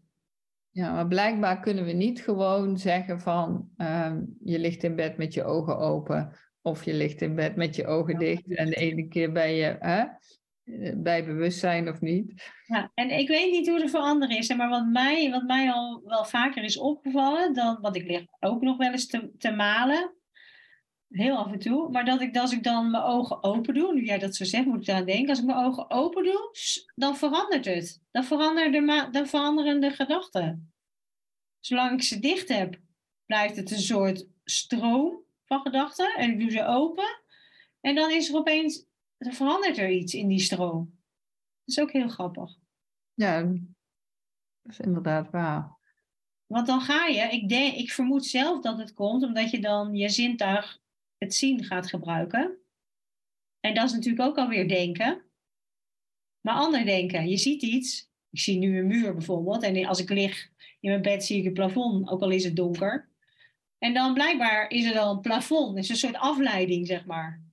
Ja, 0.69 0.93
maar 0.93 1.07
blijkbaar 1.07 1.59
kunnen 1.59 1.85
we 1.85 1.91
niet 1.91 2.21
gewoon 2.21 2.77
zeggen 2.77 3.19
van 3.19 3.69
ehm, 3.77 4.23
je 4.43 4.59
ligt 4.59 4.83
in 4.83 4.95
bed 4.95 5.17
met 5.17 5.33
je 5.33 5.43
ogen 5.43 5.77
open 5.77 6.35
of 6.61 6.85
je 6.85 6.93
ligt 6.93 7.21
in 7.21 7.35
bed 7.35 7.55
met 7.55 7.75
je 7.75 7.87
ogen 7.87 8.19
dicht 8.19 8.55
en 8.55 8.69
de 8.69 8.75
ene 8.75 9.07
keer 9.07 9.31
ben 9.31 9.51
je 9.51 9.75
hè, 9.79 10.05
bij 10.95 11.25
bewustzijn 11.25 11.89
of 11.89 12.01
niet. 12.01 12.51
Ja, 12.65 12.91
en 12.93 13.09
ik 13.09 13.27
weet 13.27 13.51
niet 13.51 13.69
hoe 13.69 13.81
er 13.81 13.89
veranderen 13.89 14.37
is, 14.37 14.55
maar 14.55 14.69
wat 14.69 14.87
mij, 14.87 15.31
wat 15.31 15.43
mij 15.43 15.71
al 15.71 16.01
wel 16.05 16.25
vaker 16.25 16.63
is 16.63 16.77
opgevallen, 16.77 17.53
dan, 17.53 17.77
want 17.81 17.95
ik 17.95 18.07
lig 18.07 18.25
ook 18.39 18.61
nog 18.61 18.77
wel 18.77 18.91
eens 18.91 19.07
te, 19.07 19.31
te 19.37 19.51
malen, 19.51 20.15
heel 21.15 21.37
af 21.37 21.51
en 21.51 21.59
toe, 21.59 21.89
maar 21.89 22.05
dat 22.05 22.21
ik 22.21 22.37
als 22.37 22.51
ik 22.51 22.63
dan 22.63 22.91
mijn 22.91 23.03
ogen 23.03 23.43
open 23.43 23.73
doe, 23.73 23.93
nu 23.93 24.03
jij 24.03 24.17
dat 24.17 24.35
zo 24.35 24.43
zegt, 24.43 24.65
moet 24.65 24.87
ik 24.87 24.95
aan 24.95 25.05
denken, 25.05 25.29
als 25.29 25.39
ik 25.39 25.45
mijn 25.45 25.65
ogen 25.65 25.89
open 25.89 26.23
doe, 26.23 26.51
dan 26.95 27.17
verandert 27.17 27.65
het. 27.65 28.01
Dan, 28.11 28.23
veranderen 28.23 28.71
de, 28.71 29.07
dan 29.11 29.27
veranderen 29.27 29.81
de 29.81 29.91
gedachten. 29.91 30.73
Zolang 31.59 31.91
ik 31.91 32.03
ze 32.03 32.19
dicht 32.19 32.49
heb, 32.49 32.79
blijft 33.25 33.55
het 33.55 33.71
een 33.71 33.77
soort 33.77 34.27
stroom 34.43 35.23
van 35.45 35.61
gedachten. 35.61 36.15
En 36.15 36.31
ik 36.31 36.39
doe 36.39 36.51
ze 36.51 36.65
open. 36.65 37.21
En 37.81 37.95
dan 37.95 38.11
is 38.11 38.29
er 38.29 38.35
opeens, 38.35 38.85
er 39.17 39.33
verandert 39.33 39.77
er 39.77 39.89
iets 39.89 40.13
in 40.13 40.27
die 40.27 40.39
stroom. 40.39 40.99
Dat 41.65 41.75
is 41.75 41.79
ook 41.79 41.91
heel 41.91 42.09
grappig. 42.09 42.55
Ja, 43.13 43.41
dat 43.41 44.71
is 44.71 44.79
inderdaad 44.79 45.29
waar. 45.29 45.77
Want 46.45 46.67
dan 46.67 46.81
ga 46.81 47.05
je, 47.05 47.21
ik, 47.21 47.49
denk, 47.49 47.75
ik 47.75 47.91
vermoed 47.91 48.25
zelf 48.25 48.61
dat 48.61 48.77
het 48.77 48.93
komt 48.93 49.23
omdat 49.23 49.51
je 49.51 49.59
dan 49.59 49.95
je 49.95 50.09
zintuig 50.09 50.83
het 51.17 51.33
zien 51.33 51.63
gaat 51.63 51.87
gebruiken. 51.87 52.57
En 53.59 53.73
dat 53.73 53.85
is 53.85 53.93
natuurlijk 53.93 54.27
ook 54.27 54.37
alweer 54.37 54.67
denken. 54.67 55.23
Maar 56.41 56.55
ander 56.55 56.85
denken, 56.85 57.29
je 57.29 57.37
ziet 57.37 57.61
iets. 57.61 58.09
Ik 58.29 58.39
zie 58.39 58.57
nu 58.57 58.79
een 58.79 58.87
muur 58.87 59.13
bijvoorbeeld. 59.13 59.63
En 59.63 59.85
als 59.85 59.99
ik 59.99 60.09
lig 60.09 60.49
in 60.79 60.89
mijn 60.89 61.01
bed 61.01 61.25
zie 61.25 61.37
ik 61.37 61.43
het 61.43 61.53
plafond, 61.53 62.09
ook 62.09 62.21
al 62.21 62.29
is 62.29 62.43
het 62.43 62.55
donker. 62.55 63.09
En 63.77 63.93
dan 63.93 64.13
blijkbaar 64.13 64.69
is 64.69 64.85
er 64.85 64.93
dan 64.93 65.15
een 65.15 65.21
plafond. 65.21 65.75
Het 65.75 65.83
is 65.83 65.89
een 65.89 65.95
soort 65.95 66.15
afleiding, 66.15 66.87
zeg 66.87 67.05
maar. 67.05 67.43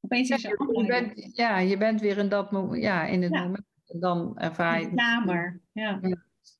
Opeens 0.00 0.30
is 0.30 0.44
er 0.44 0.50
ja, 0.50 0.80
je 0.80 0.86
bent, 0.86 1.36
ja, 1.36 1.58
je 1.58 1.76
bent 1.76 2.00
weer 2.00 2.18
in 2.18 2.28
dat 2.28 2.50
moment, 2.50 2.82
ja, 2.82 3.06
in 3.06 3.22
het 3.22 3.32
moment. 3.32 3.64
Dan 3.84 4.38
ervaar 4.38 4.80
je. 4.80 4.94
Kamer, 4.94 5.60
ja. 5.72 6.00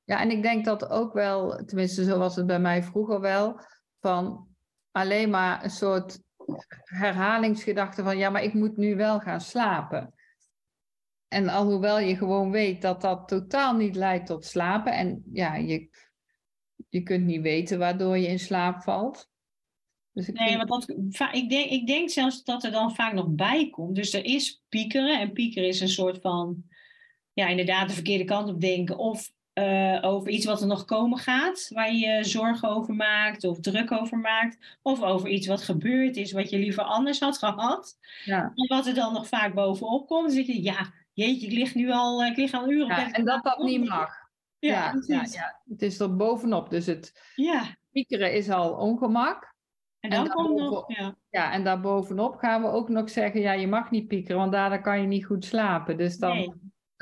Ja, 0.04 0.20
en 0.20 0.30
ik 0.30 0.42
denk 0.42 0.64
dat 0.64 0.88
ook 0.88 1.12
wel, 1.12 1.64
tenminste 1.64 2.04
zo 2.04 2.18
was 2.18 2.36
het 2.36 2.46
bij 2.46 2.60
mij 2.60 2.82
vroeger 2.82 3.20
wel, 3.20 3.60
van 4.00 4.53
alleen 4.94 5.30
maar 5.30 5.64
een 5.64 5.70
soort 5.70 6.20
herhalingsgedachte 6.84 8.02
van 8.02 8.18
ja, 8.18 8.30
maar 8.30 8.42
ik 8.42 8.54
moet 8.54 8.76
nu 8.76 8.96
wel 8.96 9.20
gaan 9.20 9.40
slapen. 9.40 10.14
En 11.28 11.48
alhoewel 11.48 11.98
je 11.98 12.16
gewoon 12.16 12.50
weet 12.50 12.82
dat 12.82 13.00
dat 13.00 13.28
totaal 13.28 13.76
niet 13.76 13.96
leidt 13.96 14.26
tot 14.26 14.44
slapen 14.44 14.92
en 14.92 15.24
ja, 15.32 15.54
je, 15.54 15.88
je 16.88 17.02
kunt 17.02 17.24
niet 17.24 17.40
weten 17.40 17.78
waardoor 17.78 18.18
je 18.18 18.26
in 18.26 18.38
slaap 18.38 18.82
valt. 18.82 19.30
Dus 20.12 20.28
ik 20.28 20.38
nee, 20.38 20.56
want 20.56 20.68
dat, 20.68 20.88
ik, 21.34 21.48
denk, 21.48 21.70
ik 21.70 21.86
denk 21.86 22.10
zelfs 22.10 22.44
dat 22.44 22.64
er 22.64 22.70
dan 22.70 22.94
vaak 22.94 23.12
nog 23.12 23.28
bij 23.28 23.70
komt. 23.70 23.94
Dus 23.94 24.12
er 24.12 24.24
is 24.24 24.62
piekeren 24.68 25.20
en 25.20 25.32
piekeren 25.32 25.68
is 25.68 25.80
een 25.80 25.88
soort 25.88 26.20
van, 26.20 26.64
ja, 27.32 27.46
inderdaad 27.46 27.88
de 27.88 27.94
verkeerde 27.94 28.24
kant 28.24 28.48
op 28.48 28.60
denken. 28.60 28.98
Of 28.98 29.32
uh, 29.54 29.98
over 30.02 30.28
iets 30.28 30.46
wat 30.46 30.60
er 30.60 30.66
nog 30.66 30.84
komen 30.84 31.18
gaat, 31.18 31.70
waar 31.74 31.94
je 31.94 32.24
zorgen 32.24 32.68
over 32.68 32.94
maakt 32.94 33.44
of 33.44 33.60
druk 33.60 33.92
over 33.92 34.18
maakt. 34.18 34.78
Of 34.82 35.02
over 35.02 35.28
iets 35.28 35.46
wat 35.46 35.62
gebeurd 35.62 36.16
is, 36.16 36.32
wat 36.32 36.50
je 36.50 36.58
liever 36.58 36.82
anders 36.82 37.20
had 37.20 37.38
gehad. 37.38 37.98
Ja. 38.24 38.52
En 38.54 38.66
wat 38.76 38.86
er 38.86 38.94
dan 38.94 39.12
nog 39.12 39.28
vaak 39.28 39.54
bovenop 39.54 40.06
komt, 40.06 40.22
dan 40.22 40.36
zeg 40.36 40.46
je, 40.46 40.62
ja, 40.62 40.92
jeetje, 41.12 41.46
ik 41.46 41.52
lig 41.52 41.74
nu 41.74 41.90
al, 41.90 42.24
ik 42.24 42.36
lig 42.36 42.52
al 42.52 42.70
ja, 42.70 43.12
En 43.12 43.24
dat 43.24 43.42
dat 43.42 43.58
niet 43.58 43.88
mag. 43.88 44.22
Ja, 44.58 44.94
ja, 45.06 45.26
ja, 45.30 45.60
het 45.68 45.82
is 45.82 46.00
er 46.00 46.16
bovenop. 46.16 46.70
Dus 46.70 46.86
het 46.86 47.32
ja. 47.34 47.76
piekeren 47.90 48.32
is 48.32 48.50
al 48.50 48.72
ongemak. 48.72 49.54
En 50.00 50.10
dan 50.10 50.28
komt 50.28 50.58
nog, 50.58 50.84
ja. 50.86 51.16
ja. 51.30 51.52
en 51.52 51.64
daarbovenop 51.64 52.36
gaan 52.36 52.62
we 52.62 52.68
ook 52.68 52.88
nog 52.88 53.10
zeggen, 53.10 53.40
ja, 53.40 53.52
je 53.52 53.66
mag 53.66 53.90
niet 53.90 54.08
piekeren, 54.08 54.36
want 54.36 54.52
daardoor 54.52 54.80
kan 54.80 55.00
je 55.00 55.06
niet 55.06 55.24
goed 55.24 55.44
slapen. 55.44 55.96
Dus 55.96 56.16
dan 56.16 56.60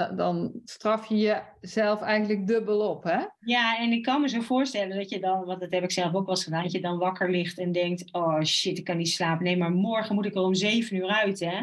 dan 0.09 0.53
straf 0.65 1.09
je 1.09 1.43
jezelf 1.61 2.01
eigenlijk 2.01 2.47
dubbel 2.47 2.89
op, 2.89 3.03
hè? 3.03 3.19
Ja, 3.41 3.79
en 3.79 3.93
ik 3.93 4.03
kan 4.03 4.21
me 4.21 4.29
zo 4.29 4.41
voorstellen 4.41 4.97
dat 4.97 5.11
je 5.11 5.21
dan, 5.21 5.45
want 5.45 5.61
dat 5.61 5.71
heb 5.71 5.83
ik 5.83 5.91
zelf 5.91 6.15
ook 6.15 6.27
wel 6.27 6.35
eens 6.35 6.45
gedaan, 6.45 6.63
dat 6.63 6.73
je 6.73 6.81
dan 6.81 6.99
wakker 6.99 7.31
ligt 7.31 7.59
en 7.59 7.73
denkt, 7.73 8.13
oh 8.13 8.43
shit, 8.43 8.79
ik 8.79 8.85
kan 8.85 8.97
niet 8.97 9.09
slapen. 9.09 9.45
Nee, 9.45 9.57
maar 9.57 9.71
morgen 9.71 10.15
moet 10.15 10.27
ik 10.27 10.35
er 10.35 10.41
om 10.41 10.55
zeven 10.55 10.97
uur 10.97 11.09
uit, 11.09 11.41
hè? 11.41 11.61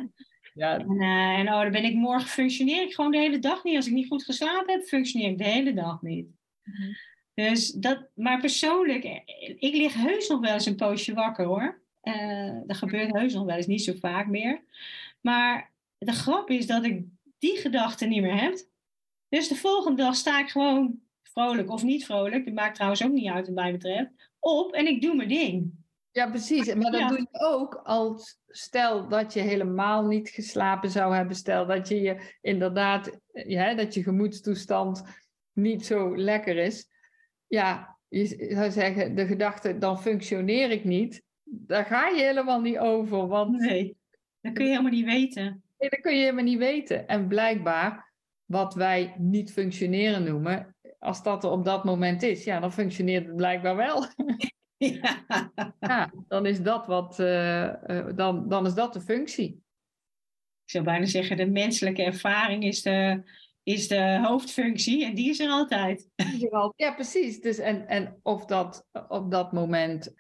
Ja. 0.54 0.80
En, 0.80 1.02
uh, 1.02 1.40
en 1.40 1.48
oh, 1.48 1.62
dan 1.62 1.72
ben 1.72 1.84
ik 1.84 1.96
morgen, 1.96 2.28
functioneer 2.28 2.82
ik 2.82 2.94
gewoon 2.94 3.12
de 3.12 3.18
hele 3.18 3.40
dag 3.40 3.64
niet. 3.64 3.76
Als 3.76 3.88
ik 3.88 3.94
niet 3.94 4.08
goed 4.08 4.24
geslapen 4.24 4.74
heb, 4.74 4.84
functioneer 4.84 5.30
ik 5.30 5.38
de 5.38 5.44
hele 5.44 5.74
dag 5.74 6.02
niet. 6.02 6.28
Mhm. 6.64 6.92
Dus 7.34 7.72
dat, 7.72 8.08
maar 8.16 8.40
persoonlijk, 8.40 9.04
ik 9.60 9.76
lig 9.76 9.94
heus 9.94 10.28
nog 10.28 10.40
wel 10.40 10.54
eens 10.54 10.66
een 10.66 10.76
poosje 10.76 11.14
wakker, 11.14 11.46
hoor. 11.46 11.82
Uh, 12.04 12.58
dat 12.66 12.78
gebeurt 12.78 13.12
heus 13.12 13.34
nog 13.34 13.46
wel 13.46 13.56
eens, 13.56 13.68
niet 13.68 13.84
zo 13.84 13.94
vaak 14.00 14.28
meer. 14.28 14.64
Maar 15.22 15.72
de 15.98 16.12
grap 16.12 16.50
is 16.50 16.68
dat 16.68 16.84
ik 16.84 17.04
die 17.40 17.58
gedachte 17.58 18.06
niet 18.06 18.22
meer 18.22 18.42
hebt. 18.42 18.70
Dus 19.30 19.48
de 19.48 19.56
volgende 19.56 20.02
dag 20.02 20.16
sta 20.16 20.40
ik 20.40 20.50
gewoon 20.50 21.00
vrolijk 21.24 21.72
of 21.72 21.84
niet 21.84 22.06
vrolijk, 22.06 22.46
dat 22.46 22.54
maakt 22.54 22.76
trouwens 22.76 23.04
ook 23.04 23.12
niet 23.12 23.30
uit 23.30 23.46
wat 23.46 23.56
mij 23.56 23.72
betreft, 23.72 24.12
op 24.40 24.74
en 24.74 24.88
ik 24.88 25.02
doe 25.02 25.16
mijn 25.16 25.30
ding. 25.30 25.72
Ja, 26.12 26.30
precies. 26.30 26.74
Maar 26.74 26.92
dat 26.92 27.10
doe 27.10 27.20
je 27.20 27.40
ook 27.40 27.76
als 27.84 28.40
stel 28.48 29.08
dat 29.08 29.34
je 29.34 29.40
helemaal 29.40 30.06
niet 30.06 30.30
geslapen 30.30 30.90
zou 30.90 31.16
hebben. 31.16 31.36
Stel 31.36 31.66
dat 31.66 31.88
je, 31.88 32.02
je 32.02 32.38
inderdaad, 32.42 33.20
ja, 33.32 33.74
dat 33.74 33.94
je 33.94 34.04
gemoedstoestand 34.04 35.04
niet 35.54 35.86
zo 35.86 36.18
lekker 36.18 36.58
is. 36.58 36.88
Ja, 37.48 37.98
je 38.08 38.48
zou 38.52 38.72
zeggen, 38.72 39.16
de 39.16 39.26
gedachte, 39.26 39.78
dan 39.78 40.02
functioneer 40.02 40.72
ik 40.72 40.84
niet. 40.84 41.24
Daar 41.44 41.86
ga 41.86 42.08
je 42.08 42.22
helemaal 42.22 42.62
niet 42.62 42.78
over. 42.78 43.28
Want... 43.28 43.60
Nee, 43.60 43.98
dat 44.42 44.54
kun 44.54 44.64
je 44.64 44.70
helemaal 44.70 44.92
niet 44.92 45.06
weten. 45.06 45.64
Nee, 45.80 45.90
dat 45.90 46.00
kun 46.00 46.14
je 46.14 46.20
helemaal 46.20 46.44
niet 46.44 46.58
weten. 46.58 47.08
En 47.08 47.28
blijkbaar, 47.28 48.14
wat 48.46 48.74
wij 48.74 49.16
niet 49.18 49.52
functioneren 49.52 50.24
noemen, 50.24 50.76
als 51.00 51.24
dat 51.24 51.44
er 51.44 51.50
op 51.50 51.66
dat 51.66 51.84
moment 51.84 52.24
is, 52.24 52.44
ja, 52.44 52.60
dan 52.60 52.74
functioneert 52.74 53.26
het 53.26 53.36
blijkbaar 53.36 53.76
wel. 53.76 54.06
Ja, 54.82 55.26
ja 55.80 56.12
dan 56.28 56.46
is 56.46 56.62
dat 56.62 56.88
wat, 56.88 57.20
uh, 57.20 57.66
uh, 57.66 58.08
dan, 58.16 58.50
dan 58.50 58.66
is 58.66 58.74
dat 58.74 58.94
de 58.94 59.02
functie. 59.02 59.64
Ik 60.64 60.72
zou 60.72 60.84
bijna 60.84 61.06
zeggen, 61.06 61.38
de 61.38 61.46
menselijke 61.46 62.04
ervaring 62.04 62.64
is 62.64 62.82
de, 62.82 63.24
is 63.64 63.88
de 63.88 64.20
hoofdfunctie 64.24 65.06
en 65.06 65.16
die 65.16 65.30
is 65.30 65.40
er 65.40 65.50
altijd. 65.50 66.10
Ja, 66.76 66.94
precies. 66.94 67.42
Dus 67.42 67.58
en, 67.58 67.88
en 67.88 68.20
of 68.24 68.46
dat 68.46 68.88
op 69.08 69.32
dat 69.32 69.52
moment 69.52 70.14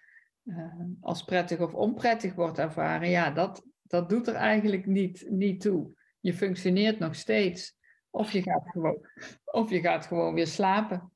uh, 0.43 0.73
als 1.01 1.23
prettig 1.23 1.59
of 1.59 1.73
onprettig 1.73 2.33
wordt 2.33 2.57
ervaren, 2.57 3.09
ja, 3.09 3.31
dat, 3.31 3.63
dat 3.89 4.09
doet 4.09 4.27
er 4.27 4.35
eigenlijk 4.35 4.85
niet, 4.85 5.25
niet 5.29 5.61
toe. 5.61 5.97
Je 6.19 6.33
functioneert 6.33 6.99
nog 6.99 7.15
steeds. 7.15 7.77
Of 8.09 8.31
je 8.31 8.41
gaat 8.41 8.69
gewoon, 8.69 9.05
of 9.45 9.69
je 9.69 9.79
gaat 9.79 10.05
gewoon 10.05 10.33
weer 10.33 10.47
slapen. 10.47 11.11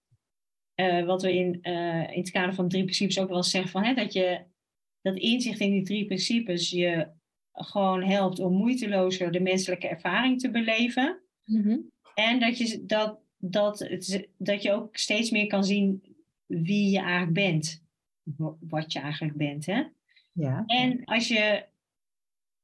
Uh, 0.75 1.05
wat 1.05 1.21
we 1.21 1.33
in, 1.33 1.59
uh, 1.61 2.11
in 2.11 2.19
het 2.19 2.31
kader 2.31 2.53
van 2.53 2.67
drie 2.67 2.83
principes 2.83 3.19
ook 3.19 3.29
wel 3.29 3.43
zeggen, 3.43 3.71
van, 3.71 3.83
hè, 3.83 3.93
dat 3.93 4.13
je 4.13 4.45
dat 5.01 5.17
inzicht 5.17 5.59
in 5.59 5.71
die 5.71 5.83
drie 5.83 6.05
principes 6.05 6.69
je 6.69 7.11
gewoon 7.51 8.03
helpt 8.03 8.39
om 8.39 8.53
moeitelozer 8.53 9.31
de 9.31 9.39
menselijke 9.39 9.87
ervaring 9.87 10.39
te 10.39 10.51
beleven. 10.51 11.21
Mm-hmm. 11.45 11.91
En 12.13 12.39
dat 12.39 12.57
je, 12.57 12.85
dat, 12.85 13.19
dat, 13.37 13.79
het, 13.79 14.29
dat 14.37 14.61
je 14.61 14.71
ook 14.71 14.97
steeds 14.97 15.31
meer 15.31 15.47
kan 15.47 15.63
zien 15.63 16.15
wie 16.45 16.89
je 16.89 16.99
eigenlijk 16.99 17.33
bent. 17.33 17.83
Wat 18.59 18.93
je 18.93 18.99
eigenlijk 18.99 19.37
bent. 19.37 19.65
Hè? 19.65 19.83
Ja. 20.31 20.63
En 20.65 21.03
als 21.05 21.27
je 21.27 21.65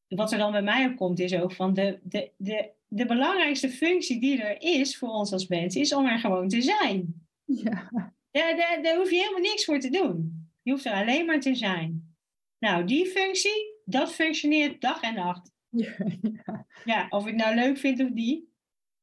wat 0.09 0.31
er 0.31 0.37
dan 0.37 0.51
bij 0.51 0.61
mij 0.61 0.85
op 0.85 0.95
komt, 0.95 1.19
is 1.19 1.35
ook 1.35 1.53
van 1.53 1.73
de, 1.73 1.99
de, 2.03 2.31
de, 2.37 2.71
de 2.87 3.05
belangrijkste 3.05 3.69
functie 3.69 4.19
die 4.19 4.41
er 4.41 4.61
is 4.61 4.97
voor 4.97 5.09
ons 5.09 5.31
als 5.31 5.47
mensen, 5.47 5.81
is 5.81 5.93
om 5.93 6.05
er 6.05 6.19
gewoon 6.19 6.47
te 6.47 6.61
zijn. 6.61 7.27
Ja. 7.45 7.89
Daar, 8.31 8.55
daar, 8.55 8.79
daar 8.81 8.95
hoef 8.95 9.09
je 9.09 9.17
helemaal 9.17 9.39
niks 9.39 9.65
voor 9.65 9.79
te 9.79 9.89
doen. 9.89 10.47
Je 10.61 10.71
hoeft 10.71 10.85
er 10.85 10.93
alleen 10.93 11.25
maar 11.25 11.39
te 11.39 11.55
zijn. 11.55 12.15
Nou, 12.59 12.85
die 12.85 13.05
functie, 13.05 13.81
dat 13.85 14.11
functioneert 14.11 14.81
dag 14.81 15.01
en 15.01 15.13
nacht. 15.13 15.51
Ja, 15.69 15.95
ja. 16.21 16.65
ja 16.85 17.07
of 17.09 17.27
ik 17.27 17.35
nou 17.35 17.55
leuk 17.55 17.77
vind 17.77 17.99
of 17.99 18.09
niet. 18.09 18.43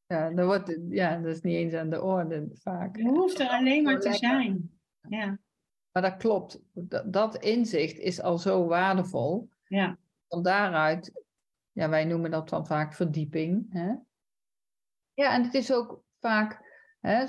Ja, 0.07 0.31
dat, 0.31 0.47
wordt, 0.47 0.79
ja, 0.89 1.17
dat 1.17 1.35
is 1.35 1.41
niet 1.41 1.55
eens 1.55 1.75
aan 1.75 1.91
de 1.91 2.03
orde 2.03 2.49
vaak. 2.53 2.97
Je 2.97 3.09
hoeft 3.09 3.41
er 3.41 3.49
alleen 3.49 3.83
maar 3.83 4.01
te 4.01 4.13
zijn. 4.13 4.79
Ja. 5.09 5.39
Maar 5.93 6.03
dat 6.03 6.17
klopt. 6.17 6.61
Dat, 6.73 7.13
dat 7.13 7.45
inzicht 7.45 7.99
is 7.99 8.21
al 8.21 8.39
zo 8.39 8.67
waardevol. 8.67 9.49
Ja 9.65 9.99
van 10.29 10.43
daaruit, 10.43 11.25
ja, 11.73 11.89
wij 11.89 12.05
noemen 12.05 12.31
dat 12.31 12.49
dan 12.49 12.67
vaak 12.67 12.95
verdieping. 12.95 13.67
Hè? 13.73 13.95
Ja, 15.13 15.35
en 15.35 15.43
het 15.43 15.55
is 15.55 15.73
ook 15.73 16.05
vaak, 16.21 16.65
hè, 17.01 17.25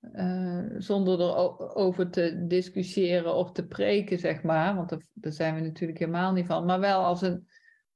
uh, 0.00 0.80
zonder 0.80 1.20
erover 1.20 2.10
te 2.10 2.46
discussiëren 2.46 3.34
of 3.34 3.52
te 3.52 3.66
preken, 3.66 4.18
zeg 4.18 4.42
maar, 4.42 4.74
want 4.74 4.88
daar, 5.12 5.32
zijn 5.32 5.54
we 5.54 5.60
natuurlijk 5.60 5.98
helemaal 5.98 6.32
niet 6.32 6.46
van, 6.46 6.64
maar 6.64 6.80
wel 6.80 7.04
als 7.04 7.22
een, 7.22 7.48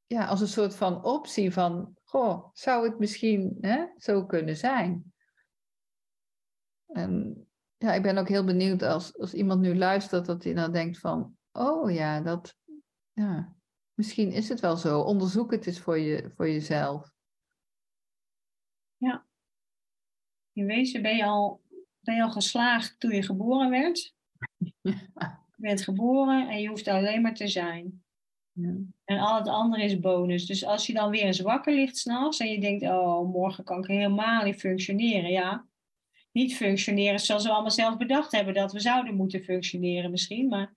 ja, 0.06 0.26
als 0.26 0.40
een 0.40 0.47
soort 0.49 0.75
van 0.75 1.04
optie 1.04 1.52
van, 1.52 1.97
goh, 2.04 2.49
zou 2.52 2.88
het 2.88 2.99
misschien 2.99 3.56
hè, 3.61 3.87
zo 3.97 4.26
kunnen 4.26 4.56
zijn? 4.56 5.12
En 6.87 7.47
ja, 7.76 7.92
ik 7.92 8.02
ben 8.02 8.18
ook 8.18 8.28
heel 8.28 8.44
benieuwd 8.44 8.82
als, 8.82 9.18
als 9.18 9.35
iemand 9.35 9.61
nu 9.61 9.76
luistert, 9.76 10.26
dat 10.26 10.44
hij 10.44 10.54
dan 10.54 10.73
denkt 10.73 10.99
van, 10.99 11.37
oh 11.52 11.92
ja, 11.92 12.21
dat, 12.21 12.56
ja, 13.12 13.54
Misschien 14.02 14.32
is 14.32 14.49
het 14.49 14.61
wel 14.61 14.76
zo. 14.76 15.00
Onderzoek 15.00 15.50
het 15.50 15.66
eens 15.66 15.78
voor, 15.78 15.99
je, 15.99 16.30
voor 16.37 16.49
jezelf. 16.49 17.11
Ja. 18.97 19.26
In 20.52 20.66
wezen 20.66 21.02
ben 21.02 21.16
je 21.16 21.25
al, 21.25 21.61
ben 22.00 22.14
je 22.14 22.23
al 22.23 22.30
geslaagd 22.30 23.00
toen 23.00 23.14
je 23.14 23.23
geboren 23.23 23.71
werd. 23.71 24.14
Je 25.56 25.68
bent 25.68 25.82
geboren 25.82 26.49
en 26.49 26.61
je 26.61 26.68
hoeft 26.68 26.88
alleen 26.88 27.23
maar 27.23 27.35
te 27.35 27.49
zijn. 27.49 28.04
Ja. 28.52 28.75
En 29.04 29.18
al 29.18 29.37
het 29.37 29.49
andere 29.49 29.85
is 29.85 30.00
bonus. 30.00 30.47
Dus 30.47 30.64
als 30.64 30.87
je 30.87 30.92
dan 30.92 31.11
weer 31.11 31.25
eens 31.25 31.40
wakker 31.40 31.75
ligt 31.75 31.97
s'nachts 31.97 32.38
en 32.38 32.50
je 32.50 32.61
denkt, 32.61 32.82
oh, 32.82 33.32
morgen 33.32 33.64
kan 33.64 33.78
ik 33.78 33.87
helemaal 33.87 34.44
niet 34.44 34.61
functioneren. 34.61 35.30
Ja, 35.30 35.66
niet 36.32 36.56
functioneren 36.56 37.21
zoals 37.21 37.44
we 37.44 37.50
allemaal 37.50 37.71
zelf 37.71 37.97
bedacht 37.97 38.32
hebben 38.32 38.54
dat 38.54 38.73
we 38.73 38.80
zouden 38.80 39.14
moeten 39.14 39.42
functioneren 39.42 40.11
misschien. 40.11 40.49
Maar, 40.49 40.75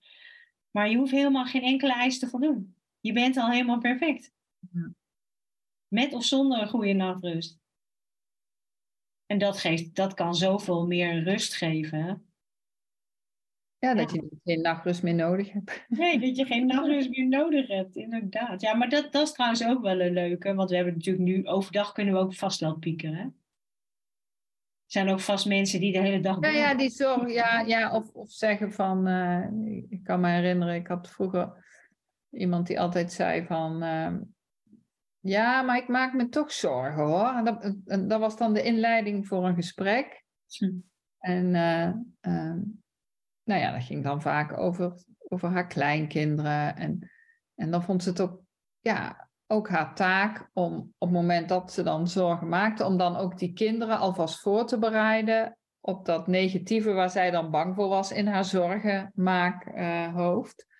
maar 0.71 0.89
je 0.89 0.97
hoeft 0.97 1.11
helemaal 1.11 1.45
geen 1.45 1.63
enkele 1.63 1.93
eis 1.93 2.19
te 2.19 2.27
voldoen. 2.27 2.74
Je 3.05 3.13
bent 3.13 3.37
al 3.37 3.49
helemaal 3.49 3.79
perfect. 3.79 4.33
Met 5.87 6.13
of 6.13 6.23
zonder 6.23 6.61
een 6.61 6.67
goede 6.67 6.93
nachtrust. 6.93 7.59
En 9.25 9.37
dat, 9.37 9.57
geeft, 9.57 9.95
dat 9.95 10.13
kan 10.13 10.35
zoveel 10.35 10.87
meer 10.87 11.23
rust 11.23 11.55
geven. 11.55 12.29
Ja, 13.77 13.93
dat 13.93 14.11
je 14.11 14.21
niet- 14.21 14.39
geen 14.43 14.61
nachtrust 14.61 15.03
meer 15.03 15.13
nodig 15.13 15.51
hebt. 15.51 15.85
Nee, 15.87 16.19
dat 16.19 16.35
je 16.35 16.45
geen 16.51 16.65
nachtrust 16.65 17.09
meer 17.09 17.27
nodig 17.27 17.67
hebt, 17.67 17.95
inderdaad. 17.95 18.61
Ja, 18.61 18.73
maar 18.73 18.89
dat, 18.89 19.11
dat 19.11 19.27
is 19.27 19.33
trouwens 19.33 19.65
ook 19.65 19.81
wel 19.81 20.01
een 20.01 20.13
leuke. 20.13 20.53
Want 20.53 20.69
we 20.69 20.75
hebben 20.75 20.93
natuurlijk 20.93 21.25
nu, 21.25 21.45
overdag 21.47 21.91
kunnen 21.91 22.13
we 22.13 22.19
ook 22.19 22.33
vast 22.35 22.59
wel 22.59 22.77
piekeren. 22.77 23.15
hè? 23.15 23.23
Er 23.23 24.91
zijn 24.91 25.09
ook 25.09 25.19
vast 25.19 25.45
mensen 25.45 25.79
die 25.79 25.91
de 25.91 25.99
hele 26.01 26.19
dag... 26.19 26.39
Ja, 26.41 26.49
ja, 26.49 26.75
die 26.75 26.89
zorg, 26.89 27.33
ja, 27.33 27.59
ja 27.61 27.95
of, 27.95 28.13
of 28.13 28.31
zeggen 28.31 28.71
van, 28.73 29.07
eh, 29.07 29.47
ik 29.89 30.03
kan 30.03 30.19
me 30.19 30.29
herinneren, 30.29 30.75
ik 30.75 30.87
had 30.87 31.09
vroeger 31.09 31.63
iemand 32.35 32.67
die 32.67 32.79
altijd 32.79 33.11
zei 33.11 33.45
van, 33.45 33.83
ehm, 33.83 34.21
ja, 35.19 35.61
maar 35.61 35.77
ik 35.77 35.87
maak 35.87 36.13
me 36.13 36.29
toch 36.29 36.51
zorgen 36.51 37.03
hoor. 37.03 37.27
En 37.27 37.45
dat, 37.45 37.75
en 37.85 38.07
dat 38.07 38.19
was 38.19 38.37
dan 38.37 38.53
de 38.53 38.63
inleiding 38.63 39.27
voor 39.27 39.47
een 39.47 39.55
gesprek. 39.55 40.23
Hm. 40.57 40.71
En 41.17 41.55
eh, 41.55 41.87
ehm, 42.19 42.59
nou 43.43 43.61
ja, 43.61 43.71
dat 43.71 43.83
ging 43.83 44.03
dan 44.03 44.21
vaak 44.21 44.57
over, 44.57 44.93
over 45.17 45.49
haar 45.49 45.67
kleinkinderen. 45.67 46.75
En, 46.75 47.11
en 47.55 47.71
dan 47.71 47.83
vond 47.83 48.03
ze 48.03 48.09
het 48.09 48.21
ook, 48.21 48.41
ja, 48.79 49.29
ook 49.47 49.69
haar 49.69 49.95
taak 49.95 50.49
om 50.53 50.93
op 50.97 51.07
het 51.07 51.17
moment 51.17 51.49
dat 51.49 51.71
ze 51.71 51.83
dan 51.83 52.07
zorgen 52.07 52.49
maakte, 52.49 52.85
om 52.85 52.97
dan 52.97 53.15
ook 53.15 53.37
die 53.37 53.53
kinderen 53.53 53.97
alvast 53.97 54.39
voor 54.39 54.65
te 54.65 54.79
bereiden 54.79 55.57
op 55.79 56.05
dat 56.05 56.27
negatieve 56.27 56.91
waar 56.91 57.09
zij 57.09 57.31
dan 57.31 57.51
bang 57.51 57.75
voor 57.75 57.87
was 57.87 58.11
in 58.11 58.27
haar 58.27 58.45
zorgenmaakhoofd. 58.45 60.74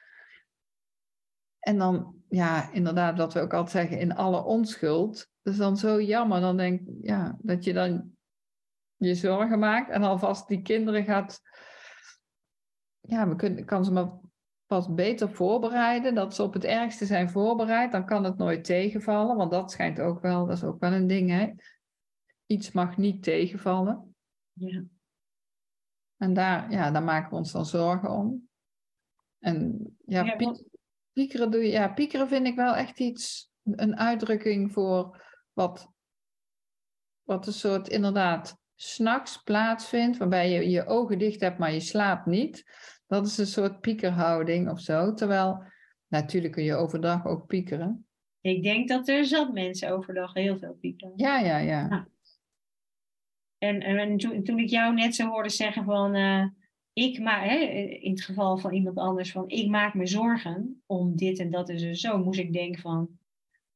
En 1.66 1.78
dan, 1.78 2.16
ja, 2.30 2.72
inderdaad, 2.72 3.18
wat 3.18 3.34
we 3.34 3.40
ook 3.40 3.54
altijd 3.54 3.72
zeggen, 3.72 4.00
in 4.00 4.16
alle 4.16 4.44
onschuld. 4.44 5.30
Dat 5.42 5.54
is 5.54 5.60
dan 5.60 5.78
zo 5.78 6.02
jammer. 6.02 6.42
Dan 6.42 6.58
denk 6.58 6.82
ik, 6.82 6.96
ja, 7.02 7.38
dat 7.42 7.64
je 7.64 7.74
dan 7.74 8.18
je 8.96 9.16
zorgen 9.16 9.60
maakt 9.60 9.90
en 9.90 10.04
alvast 10.04 10.48
die 10.48 10.62
kinderen 10.62 11.04
gaat. 11.04 11.42
Ja, 13.00 13.28
we 13.28 13.36
kunnen, 13.36 13.66
kan 13.66 13.86
ze 13.86 13.92
maar 13.92 14.12
pas 14.66 14.94
beter 14.94 15.32
voorbereiden. 15.32 16.16
Dat 16.16 16.36
ze 16.36 16.44
op 16.44 16.54
het 16.54 16.64
ergste 16.64 17.06
zijn 17.06 17.30
voorbereid. 17.30 17.92
Dan 17.92 18.06
kan 18.06 18.24
het 18.24 18.38
nooit 18.38 18.64
tegenvallen. 18.64 19.36
Want 19.36 19.52
dat 19.52 19.72
schijnt 19.72 20.00
ook 20.00 20.22
wel, 20.22 20.46
dat 20.46 20.58
is 20.58 20.64
ook 20.64 20.80
wel 20.80 20.94
een 20.94 21.08
ding. 21.08 21.30
Hè? 21.30 21.54
Iets 22.46 22.72
mag 22.72 22.98
niet 22.98 23.24
tegenvallen. 23.24 24.16
Ja. 24.54 24.84
En 26.18 26.34
daar, 26.34 26.72
ja, 26.72 26.92
daar 26.92 27.04
maken 27.04 27.30
we 27.30 27.36
ons 27.36 27.52
dan 27.52 27.66
zorgen 27.66 28.10
om. 28.10 28.50
En 29.40 29.88
ja, 30.06 30.36
want- 30.38 30.75
piekeren, 31.16 31.52
doe 31.52 31.64
je, 31.64 31.72
ja, 31.72 31.88
piekeren 31.88 32.28
vind 32.28 32.48
ik 32.48 32.56
wel 32.56 32.76
echt 32.76 33.00
iets, 33.00 33.52
een 33.64 33.98
uitdrukking 33.98 34.72
voor 34.72 35.24
wat, 35.54 35.92
wat 37.24 37.48
een 37.48 37.54
soort 37.54 37.88
inderdaad 37.88 38.58
s'nachts 38.76 39.44
plaatsvindt, 39.44 40.18
waarbij 40.18 40.52
je 40.52 40.70
je 40.70 40.86
ogen 40.86 41.18
dicht 41.18 41.42
hebt, 41.42 41.58
maar 41.58 41.74
je 41.74 41.80
slaapt 41.80 42.26
niet. 42.26 42.64
Dat 43.08 43.26
is 43.26 43.38
een 43.38 43.48
soort 43.48 43.82
piekerhouding 43.82 44.70
of 44.70 44.80
zo. 44.80 45.14
Terwijl, 45.14 45.64
natuurlijk 46.08 46.54
kun 46.54 46.64
je 46.64 46.76
overdag 46.76 47.26
ook 47.26 47.48
piekeren. 47.48 48.08
Ik 48.42 48.64
denk 48.64 48.88
dat 48.88 49.08
er 49.08 49.26
zat 49.26 49.54
mensen 49.54 49.92
overdag 49.92 50.34
heel 50.34 50.58
veel 50.58 50.74
piekeren. 50.74 51.14
Ja, 51.16 51.40
ja, 51.40 51.58
ja. 51.58 51.88
Ja. 51.90 52.08
En, 53.58 53.80
en, 53.80 53.98
en 53.98 54.18
toen, 54.18 54.44
toen 54.44 54.60
ik 54.60 54.70
jou 54.70 54.94
net 54.94 55.16
zo 55.16 55.28
hoorde 55.28 55.50
zeggen 55.50 55.84
van, 55.84 56.16
eh, 56.16 56.46
ik 56.96 57.20
maak, 57.20 57.44
hè, 57.50 57.56
in 57.56 58.12
het 58.12 58.22
geval 58.22 58.58
van 58.58 58.74
iemand 58.74 58.98
anders, 58.98 59.32
van 59.32 59.50
ik 59.50 59.68
maak 59.68 59.94
me 59.94 60.08
zorgen 60.08 60.84
om 60.86 61.16
dit 61.16 61.40
en 61.40 61.52
dat 61.52 61.70
en 61.70 61.80
zo, 61.80 61.94
zo 61.94 62.18
moest 62.18 62.40
ik 62.40 62.54
denken 62.54 62.82
van, 62.82 63.18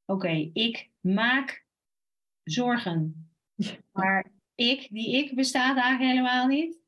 oké, 0.05 0.49
ik 0.53 0.89
maak 0.99 1.65
zorgen. 2.43 3.29
Maar 3.91 4.31
ik, 4.55 4.87
die 4.91 5.15
ik, 5.15 5.35
bestaat 5.35 5.77
eigenlijk 5.77 6.11
helemaal 6.11 6.47
niet. 6.47 6.79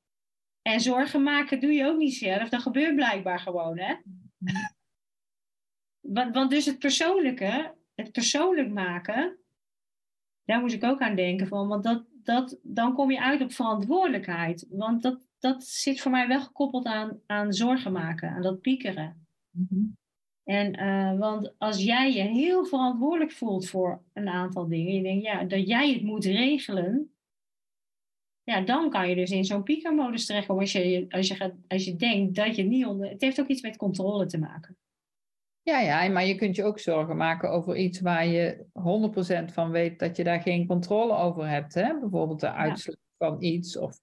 En 0.61 0.79
zorgen 0.79 1.23
maken 1.23 1.59
doe 1.59 1.71
je 1.71 1.85
ook 1.85 1.97
niet 1.97 2.13
zelf, 2.13 2.49
dat 2.49 2.61
gebeurt 2.61 2.95
blijkbaar 2.95 3.39
gewoon, 3.39 3.79
hè? 3.79 3.95
Want, 5.99 6.33
want 6.33 6.49
dus 6.49 6.65
het 6.65 6.79
persoonlijke, 6.79 7.75
het 7.95 8.11
persoonlijk 8.11 8.69
maken, 8.69 9.37
daar 10.43 10.59
moest 10.59 10.75
ik 10.75 10.83
ook 10.83 10.99
aan 10.99 11.15
denken 11.15 11.47
van, 11.47 11.67
want 11.67 11.83
dat, 11.83 12.05
dat, 12.11 12.59
dan 12.63 12.93
kom 12.93 13.11
je 13.11 13.21
uit 13.21 13.41
op 13.41 13.51
verantwoordelijkheid. 13.51 14.67
Want 14.69 15.01
dat, 15.01 15.30
dat 15.41 15.63
zit 15.63 16.01
voor 16.01 16.11
mij 16.11 16.27
wel 16.27 16.41
gekoppeld 16.41 16.85
aan, 16.85 17.19
aan 17.25 17.53
zorgen 17.53 17.91
maken, 17.91 18.29
aan 18.29 18.41
dat 18.41 18.61
piekeren. 18.61 19.27
Mhm. 19.49 19.85
En 20.43 20.73
eh, 20.73 21.19
want 21.19 21.53
als 21.57 21.83
jij 21.83 22.13
je 22.13 22.21
heel 22.21 22.65
verantwoordelijk 22.65 23.31
voelt 23.31 23.69
voor 23.69 24.01
een 24.13 24.27
aantal 24.27 24.67
dingen, 24.67 24.93
je 24.93 25.01
denkt 25.01 25.23
ja, 25.23 25.43
dat 25.43 25.67
jij 25.67 25.93
het 25.93 26.01
moet 26.01 26.25
regelen, 26.25 27.13
ja, 28.43 28.61
dan 28.61 28.89
kan 28.89 29.09
je 29.09 29.15
dus 29.15 29.31
in 29.31 29.45
zo'n 29.45 29.63
piekermodus 29.63 30.25
terechtkomen 30.25 30.61
als 30.61 30.71
je, 30.71 31.05
als, 31.09 31.27
je 31.27 31.35
gaat, 31.35 31.53
als 31.67 31.85
je 31.85 31.95
denkt 31.95 32.35
dat 32.35 32.55
je 32.55 32.63
niet 32.63 32.85
onder. 32.85 33.09
Het 33.09 33.21
heeft 33.21 33.39
ook 33.39 33.47
iets 33.47 33.61
met 33.61 33.77
controle 33.77 34.25
te 34.25 34.37
maken. 34.37 34.77
Ja, 35.61 35.79
ja, 35.79 36.09
maar 36.09 36.25
je 36.25 36.35
kunt 36.35 36.55
je 36.55 36.63
ook 36.63 36.79
zorgen 36.79 37.17
maken 37.17 37.49
over 37.49 37.75
iets 37.75 38.01
waar 38.01 38.27
je 38.27 38.65
100% 39.49 39.53
van 39.53 39.71
weet 39.71 39.99
dat 39.99 40.17
je 40.17 40.23
daar 40.23 40.41
geen 40.41 40.67
controle 40.67 41.13
over 41.15 41.47
hebt. 41.47 41.73
Hè? 41.73 41.99
Bijvoorbeeld 41.99 42.39
de 42.39 42.51
uitslag 42.51 42.95
van 43.17 43.43
iets 43.43 43.77
of 43.77 43.99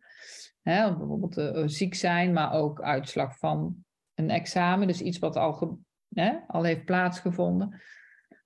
hè, 0.70 0.96
bijvoorbeeld 0.96 1.37
eh, 1.37 1.62
ziek 1.66 1.94
zijn, 1.94 2.33
maar 2.33 2.52
ook 2.52 2.83
uitslag 2.83 3.38
van 3.38 3.85
een 4.14 4.31
examen. 4.31 4.87
Dus 4.87 5.00
iets 5.00 5.18
wat 5.18 5.37
al, 5.37 5.78
hè, 6.14 6.38
al 6.46 6.62
heeft 6.62 6.85
plaatsgevonden. 6.85 7.81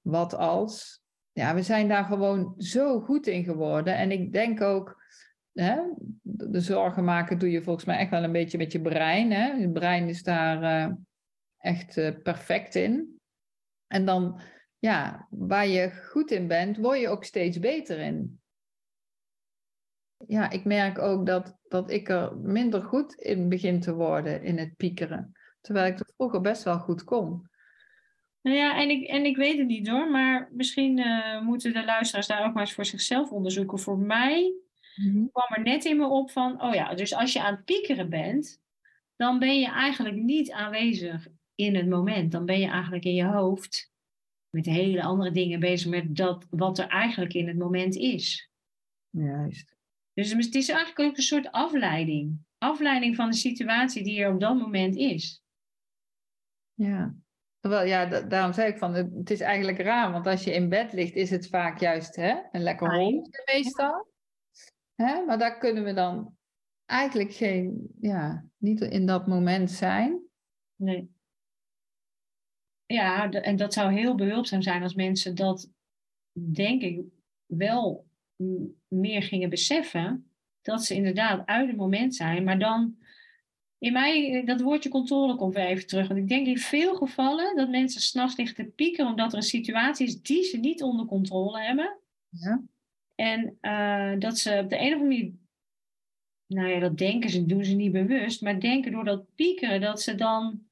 Wat 0.01 0.35
als? 0.35 1.03
Ja, 1.33 1.55
we 1.55 1.63
zijn 1.63 1.89
daar 1.89 2.05
gewoon 2.05 2.55
zo 2.59 3.01
goed 3.01 3.27
in 3.27 3.45
geworden. 3.45 3.97
En 3.97 4.11
ik 4.11 4.33
denk 4.33 4.61
ook, 4.61 5.03
hè, 5.53 5.81
de 6.23 6.61
zorgen 6.61 7.05
maken 7.05 7.39
doe 7.39 7.51
je 7.51 7.63
volgens 7.63 7.85
mij 7.85 7.99
echt 7.99 8.11
wel 8.11 8.25
een 8.25 8.33
beetje 8.33 8.59
met 8.59 8.73
je 8.73 8.81
brein. 8.81 9.33
Hè? 9.33 9.47
Je 9.47 9.71
brein 9.71 10.09
is 10.09 10.23
daar... 10.23 10.63
eh, 10.63 10.93
echt 11.63 11.97
eh, 11.97 12.23
perfect 12.23 12.75
in. 12.75 13.21
En 13.87 14.05
dan, 14.05 14.41
ja, 14.79 15.27
waar 15.31 15.67
je 15.67 15.91
goed 15.91 16.31
in 16.31 16.47
bent, 16.47 16.77
word 16.77 17.01
je 17.01 17.09
ook 17.09 17.25
steeds 17.25 17.59
beter 17.59 17.99
in. 17.99 18.42
Ja, 20.33 20.51
ik 20.51 20.65
merk 20.65 20.99
ook 20.99 21.27
dat, 21.27 21.59
dat 21.69 21.91
ik 21.91 22.09
er 22.09 22.37
minder 22.37 22.83
goed 22.83 23.15
in 23.15 23.49
begin 23.49 23.81
te 23.81 23.95
worden 23.95 24.43
in 24.43 24.59
het 24.59 24.77
piekeren. 24.77 25.33
Terwijl 25.61 25.93
ik 25.93 25.99
het 25.99 26.13
vroeger 26.17 26.41
best 26.41 26.63
wel 26.63 26.79
goed 26.79 27.05
kon. 27.05 27.51
Nou 28.43 28.57
ja, 28.57 28.81
en 28.81 28.91
ik, 28.91 29.07
en 29.07 29.25
ik 29.25 29.37
weet 29.37 29.59
het 29.59 29.67
niet 29.67 29.89
hoor, 29.89 30.11
maar 30.11 30.49
misschien 30.53 30.99
eh, 30.99 31.41
moeten 31.41 31.73
de 31.73 31.85
luisteraars 31.85 32.27
daar 32.27 32.47
ook 32.47 32.53
maar 32.53 32.63
eens 32.63 32.73
voor 32.73 32.85
zichzelf 32.85 33.31
onderzoeken. 33.31 33.79
Voor 33.79 33.99
mij 33.99 34.55
kwam 35.33 35.49
er 35.49 35.63
net 35.63 35.85
in 35.85 35.97
me 35.97 36.07
op 36.07 36.31
van, 36.31 36.63
oh 36.63 36.75
ja, 36.75 36.95
dus 36.95 37.15
als 37.15 37.33
je 37.33 37.43
aan 37.43 37.55
het 37.55 37.65
piekeren 37.65 38.11
bent, 38.11 38.61
dan 39.17 39.39
ben 39.39 39.61
je 39.61 39.69
eigenlijk 39.69 40.17
niet 40.17 40.51
aanwezig 40.51 41.27
in 41.55 41.75
het 41.75 41.89
moment. 41.89 42.33
Dan 42.33 42.45
ben 42.45 42.61
je 42.61 42.69
eigenlijk 42.69 43.05
in 43.05 43.15
je 43.15 43.25
hoofd 43.25 43.93
met 44.51 44.67
hele 44.67 45.03
andere 45.03 45.31
dingen 45.31 45.61
bezig 45.61 45.91
met 45.91 46.17
dat 46.17 46.47
wat 46.51 46.79
er 46.79 46.89
eigenlijk 46.89 47.35
in 47.35 47.49
het 47.49 47.59
moment 47.59 47.97
is. 47.97 48.51
Juist. 49.11 49.81
Dus 50.15 50.31
het 50.33 50.55
is 50.55 50.69
eigenlijk 50.69 51.01
ook 51.01 51.17
een 51.17 51.23
soort 51.23 51.53
afleiding. 51.53 52.39
Afleiding 52.59 53.17
van 53.17 53.31
de 53.31 53.37
situatie 53.37 54.05
die 54.05 54.23
er 54.23 54.33
op 54.35 54.41
dat 54.41 54.57
moment 54.59 54.97
is. 54.97 55.43
Ja. 56.75 57.15
Terwijl, 57.61 57.87
ja, 57.89 58.07
da- 58.07 58.21
daarom 58.21 58.53
zei 58.53 58.73
ik 58.73 58.79
van, 58.79 58.95
het 58.95 59.31
is 59.31 59.41
eigenlijk 59.41 59.79
raar, 59.79 60.13
want 60.13 60.27
als 60.27 60.45
je 60.45 60.55
in 60.55 60.69
bed 60.69 60.93
ligt, 60.93 61.15
is 61.15 61.31
het 61.31 61.49
vaak 61.49 61.81
juist 61.81 62.17
hè, 62.17 62.41
een 62.53 62.63
lekker 62.63 62.89
Fijn. 62.89 63.01
rondje 63.01 63.43
meestal. 63.53 64.11
Hè? 64.95 65.25
Maar 65.25 65.39
daar 65.39 65.59
kunnen 65.59 65.85
we 65.85 65.93
dan 65.93 66.37
eigenlijk 66.85 67.33
geen, 67.33 67.89
ja, 68.01 68.45
niet 68.57 68.81
in 68.81 69.07
dat 69.07 69.27
moment 69.27 69.71
zijn. 69.71 70.23
Nee. 70.77 71.11
Ja, 72.87 73.31
en 73.31 73.57
dat 73.57 73.73
zou 73.73 73.93
heel 73.93 74.15
behulpzaam 74.15 74.63
zijn 74.63 74.83
als 74.83 74.95
mensen 74.95 75.35
dat, 75.35 75.71
denk 76.33 76.83
ik, 76.83 77.05
wel 77.47 78.07
meer 78.89 79.23
gingen 79.23 79.51
beseffen. 79.51 80.27
Dat 80.63 80.85
ze 80.85 80.95
inderdaad 80.95 81.47
uit 81.47 81.69
het 81.69 81.77
moment 81.77 82.15
zijn. 82.15 82.45
Maar 82.45 82.59
dan, 82.59 82.97
in 83.79 83.93
mij, 83.93 84.43
dat 84.45 84.61
woordje 84.61 84.89
controle 84.89 85.37
komt 85.37 85.55
weer 85.55 85.65
even 85.65 85.87
terug. 85.87 86.09
Want 86.09 86.21
ik 86.21 86.29
denk 86.29 86.47
in 86.47 86.59
veel 86.59 86.95
gevallen 86.95 87.57
dat 87.57 87.71
mensen 87.71 88.01
s'nachts 88.01 88.37
liggen 88.37 88.57
te 88.57 88.71
pieken 88.71 89.07
omdat 89.07 89.33
er 89.33 89.37
een 89.37 89.43
situatie 89.43 90.07
is 90.07 90.23
die 90.23 90.43
ze 90.43 90.57
niet 90.57 90.83
onder 90.83 91.07
controle 91.07 91.61
hebben. 91.61 91.99
Ja. 92.29 92.63
En 93.15 93.57
eh, 93.61 94.13
dat 94.19 94.39
ze 94.39 94.61
op 94.63 94.71
de 94.71 94.79
een 94.79 94.95
of 94.95 95.01
andere 95.01 95.09
manier, 95.09 95.33
nou 96.47 96.69
ja, 96.69 96.79
dat 96.79 96.99
denken 96.99 97.31
ze, 97.31 97.47
doen 97.47 97.65
ze 97.65 97.75
niet 97.75 97.93
bewust, 97.93 98.43
maar 98.43 98.61
denken 98.61 98.93
door 98.93 99.05
dat 99.05 99.35
piekeren 99.35 99.81
dat 99.81 100.03
ze 100.03 100.15
dan 100.15 100.67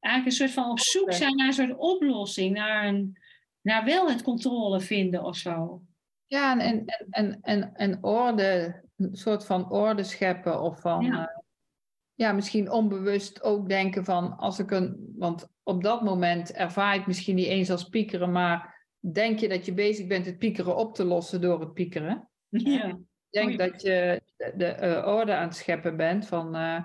eigenlijk 0.00 0.26
een 0.26 0.46
soort 0.46 0.64
van 0.64 0.70
op 0.70 0.80
zoek 0.80 1.12
zijn 1.12 1.36
naar 1.36 1.46
een 1.46 1.52
soort 1.52 1.76
oplossing, 1.76 2.54
naar, 2.54 2.86
een, 2.86 3.16
naar 3.60 3.84
wel 3.84 4.08
het 4.08 4.22
controle 4.22 4.80
vinden 4.80 5.24
of 5.24 5.36
zo. 5.36 5.82
Ja, 6.34 6.60
en, 6.60 6.84
en, 6.84 7.06
en, 7.10 7.38
en, 7.42 7.74
en 7.74 8.02
orde 8.02 8.82
een 8.96 9.16
soort 9.16 9.46
van 9.46 9.70
orde 9.70 10.02
scheppen 10.02 10.60
of 10.60 10.80
van, 10.80 11.04
Ja. 11.04 11.12
ja. 11.12 11.44
ja, 12.14 12.32
misschien 12.32 12.70
onbewust 12.70 13.42
ook 13.42 13.68
denken 13.68 14.04
van, 14.04 14.36
als 14.36 14.58
ik 14.58 14.70
een, 14.70 15.12
want 15.16 15.48
op 15.62 15.82
dat 15.82 16.02
moment 16.02 16.52
ervaar 16.52 16.92
je 16.92 16.98
het 16.98 17.06
misschien 17.06 17.34
niet 17.34 17.46
eens 17.46 17.70
als 17.70 17.88
piekeren, 17.88 18.32
maar 18.32 18.86
denk 18.98 19.38
je 19.38 19.48
dat 19.48 19.66
je 19.66 19.74
bezig 19.74 20.06
bent 20.06 20.26
het 20.26 20.38
piekeren 20.38 20.76
op 20.76 20.94
te 20.94 21.04
lossen 21.04 21.40
door 21.40 21.60
het 21.60 21.72
piekeren. 21.72 22.28
Ja. 22.48 22.86
Ik 22.86 22.96
denk 23.30 23.46
Oei. 23.48 23.56
dat 23.56 23.82
je 23.82 24.22
de, 24.36 24.52
de, 24.56 24.66
eh, 24.66 25.06
orde 25.06 25.34
aan 25.34 25.46
het 25.46 25.56
scheppen 25.56 25.96
bent 25.96 26.26
van, 26.26 26.54
eh, 26.54 26.84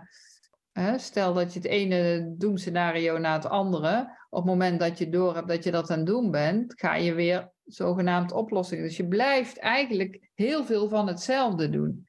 hè, 0.72 0.98
stel 0.98 1.34
dat 1.34 1.54
je 1.54 1.60
het 1.60 1.68
ene 1.68 2.34
doemscenario 2.38 3.18
na 3.18 3.34
het 3.34 3.46
andere, 3.46 4.18
op 4.30 4.38
het 4.38 4.52
moment 4.52 4.80
dat 4.80 4.98
je 4.98 5.10
door 5.10 5.36
hebt 5.36 5.48
dat 5.48 5.64
je 5.64 5.72
dat 5.72 5.90
aan 5.90 5.98
het 5.98 6.08
doen 6.08 6.32
bent, 6.32 6.80
ga 6.80 6.96
je 6.96 7.14
weer 7.14 7.52
zogenaamd 7.70 8.32
oplossingen. 8.32 8.84
Dus 8.84 8.98
je 8.98 9.08
blijft 9.08 9.58
eigenlijk 9.58 10.30
heel 10.34 10.66
veel 10.66 10.90
van 10.90 11.08
hetzelfde 11.08 11.70
doen. 11.70 12.08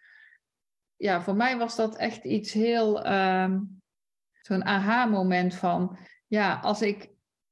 Ja, 0.96 1.23
voor 1.23 1.37
mij 1.37 1.59
was 1.59 1.77
dat 1.77 1.96
echt 1.96 2.25
iets 2.25 2.53
heel, 2.53 3.03
ehm, 3.05 3.61
zo'n 4.40 4.64
aha-moment 4.64 5.55
van, 5.55 5.99
ja, 6.27 6.61
als 6.61 6.83
ik 6.83 7.11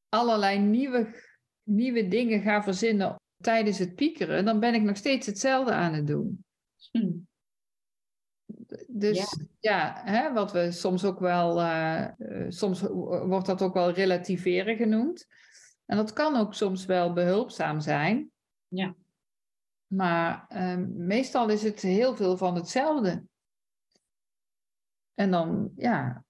allerlei 0.08 0.58
nieuwe, 0.58 1.22
nieuwe 1.62 2.08
dingen 2.08 2.40
ga 2.40 2.62
verzinnen 2.62 3.16
tijdens 3.36 3.78
het 3.78 3.94
piekeren, 3.94 4.44
dan 4.44 4.60
ben 4.60 4.74
ik 4.74 4.82
nog 4.82 4.96
steeds 4.96 5.26
hetzelfde 5.26 5.72
aan 5.72 5.92
het 5.92 6.06
doen. 6.06 6.44
Hm. 6.90 7.10
Dus 8.88 9.36
ja, 9.60 10.02
hè, 10.04 10.32
wat 10.32 10.52
we 10.52 10.70
soms 10.70 11.04
ook 11.04 11.18
wel, 11.18 11.60
eh, 11.60 12.04
eh, 12.04 12.46
soms 12.48 12.80
wordt 12.80 13.46
dat 13.46 13.62
ook 13.62 13.74
wel 13.74 13.90
relativeren 13.90 14.76
genoemd. 14.76 15.26
En 15.88 15.96
dat 15.96 16.12
kan 16.12 16.36
ook 16.36 16.54
soms 16.54 16.84
wel 16.84 17.12
behulpzaam 17.12 17.80
zijn. 17.80 18.30
Ja. 18.66 18.94
Maar 19.86 20.46
ehm, 20.48 21.06
meestal 21.06 21.48
is 21.48 21.62
het 21.62 21.80
heel 21.80 22.16
veel 22.16 22.36
van 22.36 22.54
hetzelfde. 22.54 23.24
En 25.14 25.30
dan, 25.30 25.72
ja, 25.76 26.24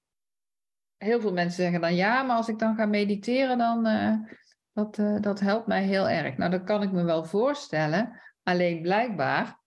heel 0.96 1.20
veel 1.20 1.32
mensen 1.32 1.62
zeggen 1.62 1.80
dan 1.80 1.94
ja, 1.94 2.22
maar 2.22 2.36
als 2.36 2.48
ik 2.48 2.58
dan 2.58 2.74
ga 2.74 2.86
mediteren, 2.86 3.58
dan 3.58 3.86
eh, 3.86 4.16
dat, 4.72 4.98
eh, 4.98 5.20
dat 5.20 5.40
helpt 5.40 5.66
mij 5.66 5.84
heel 5.84 6.08
erg. 6.08 6.36
Nou, 6.36 6.50
dat 6.50 6.64
kan 6.64 6.82
ik 6.82 6.92
me 6.92 7.02
wel 7.02 7.24
voorstellen. 7.24 8.20
Alleen 8.42 8.82
blijkbaar 8.82 9.60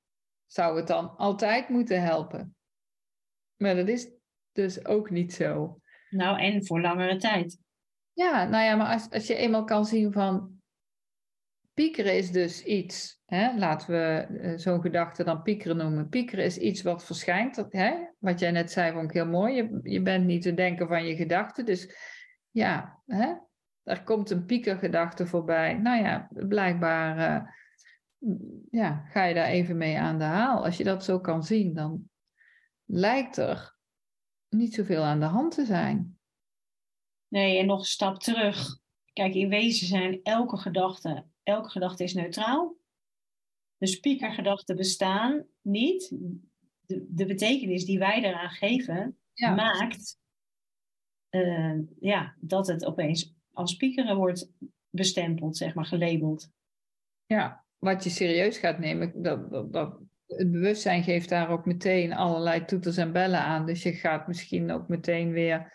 zou 0.46 0.78
het 0.78 0.88
dan 0.88 1.18
altijd 1.18 1.70
moeten 1.70 2.02
helpen. 2.02 2.56
Maar 3.56 3.76
dat 3.76 3.88
is 3.88 4.12
dus 4.52 4.86
ook 4.86 5.10
niet 5.10 5.34
zo. 5.34 5.82
Nou, 6.10 6.40
en 6.40 6.66
voor 6.66 6.82
langere 6.82 7.18
tijd. 7.18 7.60
Ja, 8.14 8.44
nou 8.44 8.64
ja, 8.64 8.76
maar 8.76 8.94
als, 8.94 9.10
als 9.10 9.28
je 9.28 9.36
eenmaal 9.36 9.64
kan 9.64 9.86
zien 9.86 10.12
van 10.12 10.62
piekeren 11.74 12.18
is 12.18 12.32
dus 12.32 12.64
iets, 12.64 13.22
hè, 13.26 13.58
laten 13.58 13.92
we 13.92 14.38
eh, 14.38 14.58
zo'n 14.58 14.82
gedachte 14.82 15.24
dan 15.24 15.42
piekeren 15.42 15.78
noemen. 15.78 16.10
Piekeren 16.10 16.46
is 16.46 16.58
iets 16.58 16.82
wat 16.82 17.06
verschijnt, 17.06 17.56
dat, 17.56 17.72
hè, 17.72 17.94
wat 18.18 18.40
jij 18.40 18.52
net 18.52 18.72
zei 18.72 18.92
vond 18.92 19.04
ik 19.04 19.12
heel 19.12 19.26
mooi. 19.26 19.56
Je, 19.56 19.80
je 19.84 20.02
bent 20.02 20.26
niet 20.26 20.42
te 20.42 20.54
denken 20.54 20.88
van 20.88 21.06
je 21.06 21.16
gedachten, 21.16 21.66
dus 21.66 21.96
ja, 22.50 23.02
hè, 23.06 23.34
er 23.84 24.04
komt 24.04 24.30
een 24.30 24.46
piekergedachte 24.46 25.28
voorbij. 25.28 25.78
Nou 25.78 26.04
ja, 26.04 26.30
blijkbaar 26.32 27.18
eh, 27.18 27.48
ja, 28.72 29.06
ga 29.08 29.24
je 29.24 29.34
daar 29.34 29.48
even 29.48 29.78
mee 29.78 30.00
aan 30.00 30.18
de 30.18 30.24
haal. 30.24 30.66
Als 30.66 30.78
je 30.78 30.84
dat 30.84 31.04
zo 31.04 31.20
kan 31.20 31.44
zien, 31.44 31.74
dan 31.74 32.10
lijkt 32.86 33.38
er 33.38 33.76
niet 34.50 34.74
zoveel 34.74 35.04
aan 35.04 35.20
de 35.20 35.26
hand 35.26 35.54
te 35.54 35.66
zijn. 35.66 36.20
Nee, 37.32 37.58
en 37.58 37.66
nog 37.66 37.80
een 37.80 37.86
stap 37.86 38.20
terug. 38.20 38.78
Kijk, 39.14 39.34
in 39.34 39.50
wezen 39.50 39.88
zijn 39.88 40.20
elke 40.24 40.58
gedachte, 40.58 41.26
elke 41.44 41.70
gedachte 41.70 42.04
is 42.04 42.14
neutraal. 42.14 42.76
Dus 43.78 44.00
piekergedachten 44.00 44.76
bestaan 44.76 45.46
niet. 45.62 46.10
De, 46.86 47.06
de 47.10 47.26
betekenis 47.26 47.86
die 47.86 48.00
wij 48.00 48.24
eraan 48.24 48.50
geven, 48.50 49.18
Ja. 49.34 49.56
maakt 49.56 50.20
eh, 51.30 51.78
ja, 52.00 52.36
dat 52.40 52.68
het 52.68 52.86
opeens 52.86 53.34
als 53.52 53.76
piekeren 53.76 54.16
wordt 54.16 54.52
bestempeld, 54.90 55.58
zeg 55.58 55.74
maar, 55.74 55.86
gelabeld. 55.86 56.50
Ja, 57.26 57.66
wat 57.78 58.04
je 58.04 58.10
serieus 58.10 58.58
gaat 58.58 58.80
nemen, 58.80 59.22
dat, 59.22 59.52
dat, 59.52 59.74
dat, 59.74 60.00
het 60.28 60.52
bewustzijn 60.52 61.04
geeft 61.04 61.30
daar 61.30 61.50
ook 61.50 61.66
meteen 61.66 62.14
allerlei 62.14 62.66
toeters 62.66 62.98
en 62.98 63.12
bellen 63.12 63.40
aan. 63.40 63.66
Dus 63.66 63.84
je 63.84 63.94
gaat 63.94 64.28
misschien 64.28 64.72
ook 64.72 64.88
meteen 64.88 65.32
weer 65.32 65.74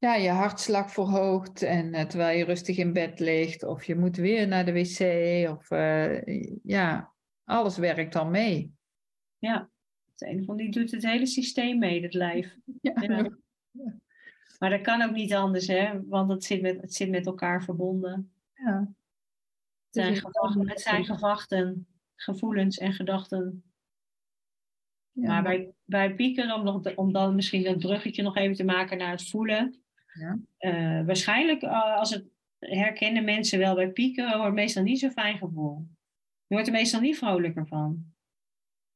ja, 0.00 0.14
je 0.14 0.28
hartslag 0.30 0.92
verhoogt 0.92 1.62
en 1.62 1.94
eh, 1.94 2.04
terwijl 2.06 2.38
je 2.38 2.44
rustig 2.44 2.76
in 2.76 2.92
bed 2.92 3.20
ligt, 3.20 3.62
of 3.62 3.84
je 3.84 3.94
moet 3.96 4.16
weer 4.16 4.48
naar 4.48 4.64
de 4.64 4.72
wc, 4.72 5.00
of 5.50 5.70
eh, 5.70 6.22
ja, 6.62 7.12
alles 7.44 7.78
werkt 7.78 8.12
dan 8.12 8.30
mee. 8.30 8.72
Ja, 9.38 9.70
het 10.10 10.22
een 10.28 10.44
van 10.44 10.56
die 10.56 10.70
doet 10.70 10.90
het 10.90 11.02
hele 11.06 11.26
systeem 11.26 11.78
mee, 11.78 12.02
het 12.02 12.14
lijf. 12.14 12.56
Ja. 12.80 13.02
Ja. 13.02 13.98
Maar 14.58 14.70
dat 14.70 14.80
kan 14.80 15.02
ook 15.02 15.12
niet 15.12 15.34
anders, 15.34 15.66
hè? 15.66 16.06
Want 16.06 16.30
het 16.30 16.44
zit 16.44 16.60
met, 16.62 16.80
het 16.80 16.94
zit 16.94 17.10
met 17.10 17.26
elkaar 17.26 17.62
verbonden. 17.64 18.32
Ja. 18.54 18.78
Het 18.78 19.94
zijn, 19.94 20.12
Dus 20.12 20.22
het- 20.22 20.68
het 20.68 20.80
zijn 20.80 21.04
gevoelens 22.14 22.78
en 22.78 22.92
gedachten. 22.92 23.62
Ja. 25.12 25.28
Maar 25.28 25.42
bij, 25.42 25.72
bij 25.84 26.14
piekeren, 26.14 26.54
om, 26.54 26.64
nog, 26.64 26.94
om 26.94 27.12
dan 27.12 27.34
misschien 27.34 27.62
dat 27.64 27.78
bruggetje 27.78 28.22
nog 28.22 28.36
even 28.36 28.56
te 28.56 28.64
maken 28.64 28.98
naar 28.98 29.10
het 29.10 29.28
voelen. 29.28 29.82
Ja. 30.12 30.38
eh, 30.58 31.06
waarschijnlijk 31.06 31.62
uh, 31.62 31.96
als 31.96 32.10
het 32.10 32.24
herkennen 32.58 33.24
mensen 33.24 33.58
wel 33.58 33.74
bij 33.74 33.90
piekeren, 33.90 34.38
wordt 34.38 34.54
meestal 34.54 34.82
niet 34.82 34.98
zo'n 34.98 35.10
fijn 35.10 35.38
gevoel. 35.38 35.86
Je 36.46 36.54
wordt 36.54 36.66
er 36.66 36.72
meestal 36.74 37.00
niet 37.00 37.18
vrolijker 37.18 37.66
van. 37.66 38.04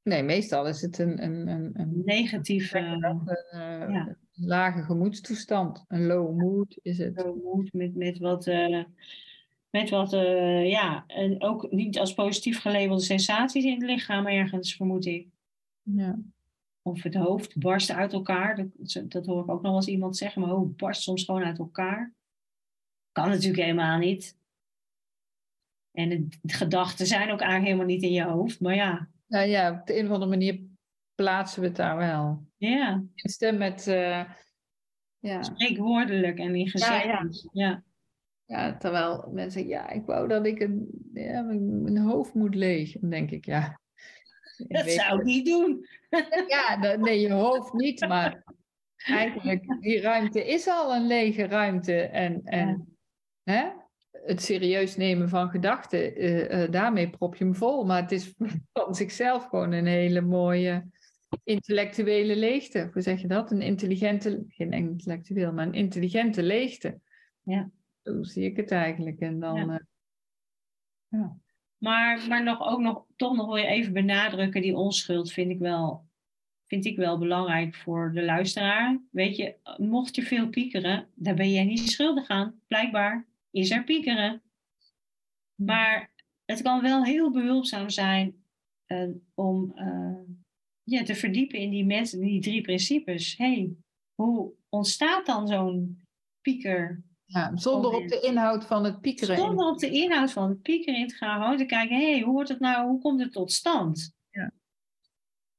Nee, 0.02 0.22
meestal 0.22 0.68
is 0.68 0.80
het 0.80 0.98
een, 0.98 1.22
een, 1.22 1.48
een, 1.48 1.70
een, 1.74 2.02
Negatief 2.04 2.74
een, 2.74 3.04
eh, 3.50 3.60
ja. 3.90 4.16
lage 4.32 4.82
gemoedstoestand. 4.82 5.84
Een 5.88 6.06
low 6.06 6.40
mood 6.40 6.78
is 6.82 6.98
het. 6.98 7.34
moed 7.42 7.72
met, 7.72 7.94
met 7.94 8.18
wat, 8.18 8.46
met 9.70 9.90
wat 9.90 10.12
uh, 10.12 10.70
ja, 10.70 11.04
en 11.06 11.42
ook 11.42 11.70
niet 11.70 11.98
als 11.98 12.14
positief 12.14 12.60
gelabelde 12.60 13.02
sensaties 13.02 13.64
in 13.64 13.74
het 13.74 13.82
lichaam 13.82 14.26
ergens, 14.26 14.76
vermoed 14.76 15.06
ik. 15.06 15.28
Ja. 15.82 16.18
Of 16.86 17.02
het 17.02 17.14
hoofd 17.14 17.58
barst 17.58 17.90
uit 17.90 18.12
elkaar. 18.12 18.56
Dat, 18.56 19.10
dat 19.10 19.26
hoor 19.26 19.42
ik 19.42 19.50
ook 19.50 19.62
nog 19.62 19.70
wel 19.70 19.74
eens 19.74 19.86
iemand 19.86 20.16
zeggen. 20.16 20.40
Mijn 20.40 20.52
hoofd 20.52 20.76
barst 20.76 21.02
soms 21.02 21.24
gewoon 21.24 21.44
uit 21.44 21.58
elkaar. 21.58 22.12
Kan 23.12 23.28
natuurlijk 23.28 23.62
helemaal 23.62 23.98
niet. 23.98 24.38
En 25.90 26.28
de, 26.42 26.54
gedachten 26.54 27.06
zijn 27.06 27.30
ook 27.30 27.40
eigenlijk 27.40 27.64
helemaal 27.64 27.86
niet 27.86 28.02
in 28.02 28.12
je 28.12 28.24
hoofd. 28.24 28.60
Maar 28.60 28.74
ja. 28.74 29.08
Nou 29.26 29.46
ja, 29.46 29.72
op 29.72 29.86
de 29.86 29.98
een 29.98 30.04
of 30.04 30.10
andere 30.10 30.30
manier 30.30 30.60
plaatsen 31.14 31.60
we 31.60 31.66
het 31.66 31.76
daar 31.76 31.96
wel. 31.96 32.46
Ja. 32.56 33.04
In 33.14 33.30
stem 33.30 33.58
met... 33.58 33.86
Uh, 33.86 34.24
ja. 35.18 35.42
Spreekwoordelijk 35.42 36.38
en 36.38 36.54
in 36.54 36.68
gezegd. 36.68 37.04
Ja, 37.04 37.10
ja. 37.10 37.28
ja. 37.52 37.84
Ja, 38.46 38.76
terwijl 38.76 39.30
mensen 39.32 39.52
zeggen, 39.52 39.70
ja, 39.70 39.90
ik 39.90 40.06
wou 40.06 40.28
dat 40.28 40.46
ik 40.46 40.60
een, 40.60 40.88
ja, 41.12 41.42
mijn 41.42 41.98
hoofd 41.98 42.34
moet 42.34 42.54
leeg. 42.54 42.92
Dan 42.92 43.10
denk 43.10 43.30
ik, 43.30 43.44
ja. 43.44 43.80
Dat 44.56 44.90
zou 44.90 45.18
ik 45.18 45.24
niet 45.24 45.46
doen. 45.46 45.86
Ja, 46.48 46.76
dat, 46.76 46.98
nee, 47.00 47.20
je 47.20 47.32
hoofd 47.32 47.72
niet, 47.72 48.00
maar 48.00 48.44
eigenlijk, 48.96 49.76
die 49.80 50.00
ruimte 50.00 50.46
is 50.46 50.68
al 50.68 50.94
een 50.94 51.06
lege 51.06 51.46
ruimte. 51.46 52.00
En, 52.00 52.40
en 52.44 52.96
ja. 53.42 53.52
hè, 53.52 53.70
het 54.26 54.42
serieus 54.42 54.96
nemen 54.96 55.28
van 55.28 55.50
gedachten, 55.50 56.22
uh, 56.22 56.62
uh, 56.62 56.70
daarmee 56.70 57.10
prop 57.10 57.34
je 57.34 57.44
hem 57.44 57.54
vol. 57.54 57.84
Maar 57.84 58.02
het 58.02 58.12
is 58.12 58.34
van 58.72 58.94
zichzelf 58.94 59.44
gewoon 59.44 59.72
een 59.72 59.86
hele 59.86 60.20
mooie 60.20 60.86
intellectuele 61.44 62.36
leegte. 62.36 62.90
Hoe 62.92 63.02
zeg 63.02 63.20
je 63.20 63.28
dat? 63.28 63.50
Een 63.50 63.62
intelligente, 63.62 64.44
geen 64.48 64.72
intellectueel, 64.72 65.52
maar 65.52 65.66
een 65.66 65.74
intelligente 65.74 66.42
leegte. 66.42 67.00
Ja. 67.42 67.70
Zo 68.02 68.22
zie 68.22 68.44
ik 68.44 68.56
het 68.56 68.70
eigenlijk. 68.70 69.20
En 69.20 69.40
dan, 69.40 69.56
ja. 69.56 69.64
Uh, 69.64 69.78
ja. 71.08 71.36
Maar, 71.84 72.28
maar 72.28 72.42
nog, 72.42 72.60
ook 72.60 72.80
nog, 72.80 73.04
toch 73.16 73.36
nog 73.36 73.46
wil 73.46 73.56
je 73.56 73.66
even 73.66 73.92
benadrukken, 73.92 74.62
die 74.62 74.76
onschuld 74.76 75.32
vind 75.32 75.50
ik 75.50 75.58
wel, 75.58 76.08
vind 76.66 76.84
ik 76.84 76.96
wel 76.96 77.18
belangrijk 77.18 77.74
voor 77.74 78.12
de 78.12 78.24
luisteraar. 78.24 79.00
Weet 79.10 79.36
je, 79.36 79.56
mocht 79.76 80.14
je 80.14 80.22
veel 80.22 80.48
piekeren, 80.48 81.08
dan 81.14 81.36
ben 81.36 81.50
jij 81.50 81.64
niet 81.64 81.90
schuldig 81.90 82.28
aan. 82.28 82.60
Blijkbaar 82.66 83.26
is 83.50 83.70
er 83.70 83.84
piekeren. 83.84 84.42
Maar 85.54 86.10
het 86.44 86.62
kan 86.62 86.82
wel 86.82 87.04
heel 87.04 87.30
behulpzaam 87.30 87.90
zijn 87.90 88.44
uh, 88.86 89.10
om 89.34 89.72
uh, 89.76 90.36
ja, 90.82 91.02
te 91.02 91.14
verdiepen 91.14 91.58
in 91.58 91.70
die 91.70 91.84
mensen, 91.84 92.20
die 92.20 92.40
drie 92.40 92.60
principes. 92.60 93.36
hey, 93.36 93.76
hoe 94.14 94.52
ontstaat 94.68 95.26
dan 95.26 95.48
zo'n 95.48 96.02
pieker? 96.40 97.02
Ja, 97.34 97.56
zonder 97.56 97.90
op 97.90 98.08
de 98.08 98.20
inhoud 98.20 98.64
van 98.64 98.84
het 98.84 99.00
piekeren. 99.00 99.36
Zonder 99.36 99.66
op 99.66 99.78
de 99.78 99.90
inhoud 99.90 100.32
van 100.32 100.48
het 100.48 100.62
piekeren 100.62 101.00
in 101.00 101.08
te 101.08 101.14
gaan, 101.14 101.42
gewoon 101.42 101.56
te 101.56 101.64
kijken, 101.64 101.96
hé, 101.96 102.10
hey, 102.10 102.20
hoe 102.20 102.32
wordt 102.32 102.48
het 102.48 102.60
nou, 102.60 102.88
hoe 102.88 103.00
komt 103.00 103.20
het 103.20 103.32
tot 103.32 103.52
stand? 103.52 104.16
Ja. 104.30 104.52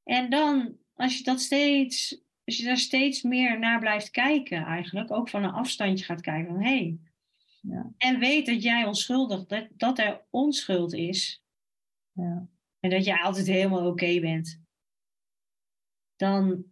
En 0.04 0.30
dan, 0.30 0.78
als 0.94 1.18
je 1.18 1.24
dat 1.24 1.40
steeds, 1.40 2.22
als 2.46 2.58
je 2.58 2.64
daar 2.64 2.78
steeds 2.78 3.22
meer 3.22 3.60
naar 3.60 3.80
blijft 3.80 4.10
kijken, 4.10 4.66
eigenlijk, 4.66 5.12
ook 5.12 5.30
van 5.30 5.44
een 5.44 5.52
afstandje 5.52 6.06
gaat 6.06 6.22
kijken 6.22 6.54
van, 6.54 6.62
hé, 6.62 6.78
hey, 6.78 6.98
ja. 7.62 7.92
en 7.98 8.20
weet 8.20 8.46
dat 8.46 8.64
jij 8.64 8.86
onschuldig, 8.86 9.46
dat, 9.46 9.68
dat 9.72 10.00
er 10.00 10.26
onschuld 10.30 10.94
is. 10.94 11.44
Ja. 12.12 12.48
En 12.80 12.90
dat 12.90 13.06
jij 13.06 13.22
altijd 13.22 13.48
helemaal 13.48 13.80
oké 13.80 13.90
okay 13.90 14.22
bent. 14.22 14.62
dan, 16.16 16.66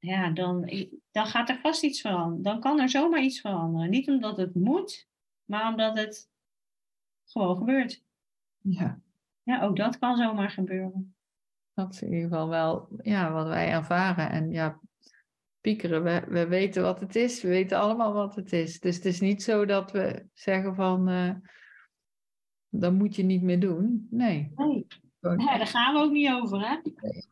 ja, 0.00 0.30
dan, 0.30 0.70
dan 1.10 1.26
gaat 1.26 1.48
er 1.48 1.58
vast 1.60 1.82
iets 1.82 2.00
veranderen. 2.00 2.42
Dan 2.42 2.60
kan 2.60 2.80
er 2.80 2.88
zomaar 2.88 3.22
iets 3.22 3.40
veranderen. 3.40 3.90
Niet 3.90 4.08
omdat 4.08 4.36
het 4.36 4.54
moet, 4.54 5.08
maar 5.44 5.68
omdat 5.68 5.96
het 5.96 6.30
gewoon 7.24 7.56
gebeurt. 7.56 8.04
Ja. 8.58 9.00
Ja, 9.42 9.62
ook 9.62 9.76
dat 9.76 9.98
kan 9.98 10.16
zomaar 10.16 10.50
gebeuren. 10.50 11.14
Dat 11.74 11.94
is 11.94 12.02
in 12.02 12.12
ieder 12.12 12.28
geval 12.28 12.48
wel 12.48 12.88
ja, 13.02 13.32
wat 13.32 13.46
wij 13.46 13.68
ervaren. 13.68 14.30
En 14.30 14.50
ja, 14.50 14.80
piekeren, 15.60 16.02
we, 16.02 16.24
we 16.28 16.46
weten 16.46 16.82
wat 16.82 17.00
het 17.00 17.16
is. 17.16 17.42
We 17.42 17.48
weten 17.48 17.78
allemaal 17.78 18.12
wat 18.12 18.34
het 18.34 18.52
is. 18.52 18.80
Dus 18.80 18.96
het 18.96 19.04
is 19.04 19.20
niet 19.20 19.42
zo 19.42 19.64
dat 19.64 19.92
we 19.92 20.26
zeggen 20.32 20.74
van, 20.74 21.08
uh, 21.08 21.34
dat 22.68 22.92
moet 22.92 23.16
je 23.16 23.22
niet 23.22 23.42
meer 23.42 23.60
doen. 23.60 24.06
Nee. 24.10 24.52
nee. 24.54 24.86
Ja, 25.20 25.58
daar 25.58 25.66
gaan 25.66 25.94
we 25.94 26.00
ook 26.00 26.12
niet 26.12 26.30
over, 26.30 26.68
hè? 26.68 26.76
Nee. 26.82 27.28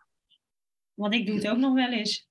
Want 0.95 1.15
ik 1.15 1.27
doe 1.27 1.35
het 1.35 1.49
ook 1.49 1.59
nog 1.59 1.75
wel 1.75 1.93
eens. 1.93 2.28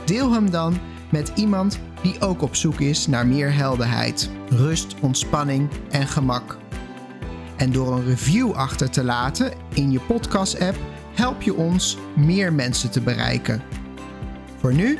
deel 0.06 0.32
hem 0.32 0.52
dan 0.52 0.78
met 1.10 1.32
iemand 1.36 1.80
die 2.02 2.22
ook 2.22 2.42
op 2.42 2.56
zoek 2.56 2.80
is 2.80 3.08
naar 3.08 3.28
meer 3.28 3.54
helderheid, 3.54 4.30
rust, 4.50 4.96
ontspanning 5.02 5.70
en 5.90 6.08
gemak. 6.08 6.58
En 7.58 7.72
door 7.72 7.94
een 7.94 8.06
review 8.06 8.52
achter 8.52 8.90
te 8.90 9.04
laten 9.04 9.54
in 9.74 9.92
je 9.92 10.00
podcast-app 10.00 10.78
help 11.14 11.42
je 11.42 11.56
ons 11.56 11.98
meer 12.16 12.54
mensen 12.54 12.92
te 12.92 13.02
bereiken. 13.02 13.62
Voor 14.60 14.74
nu, 14.74 15.00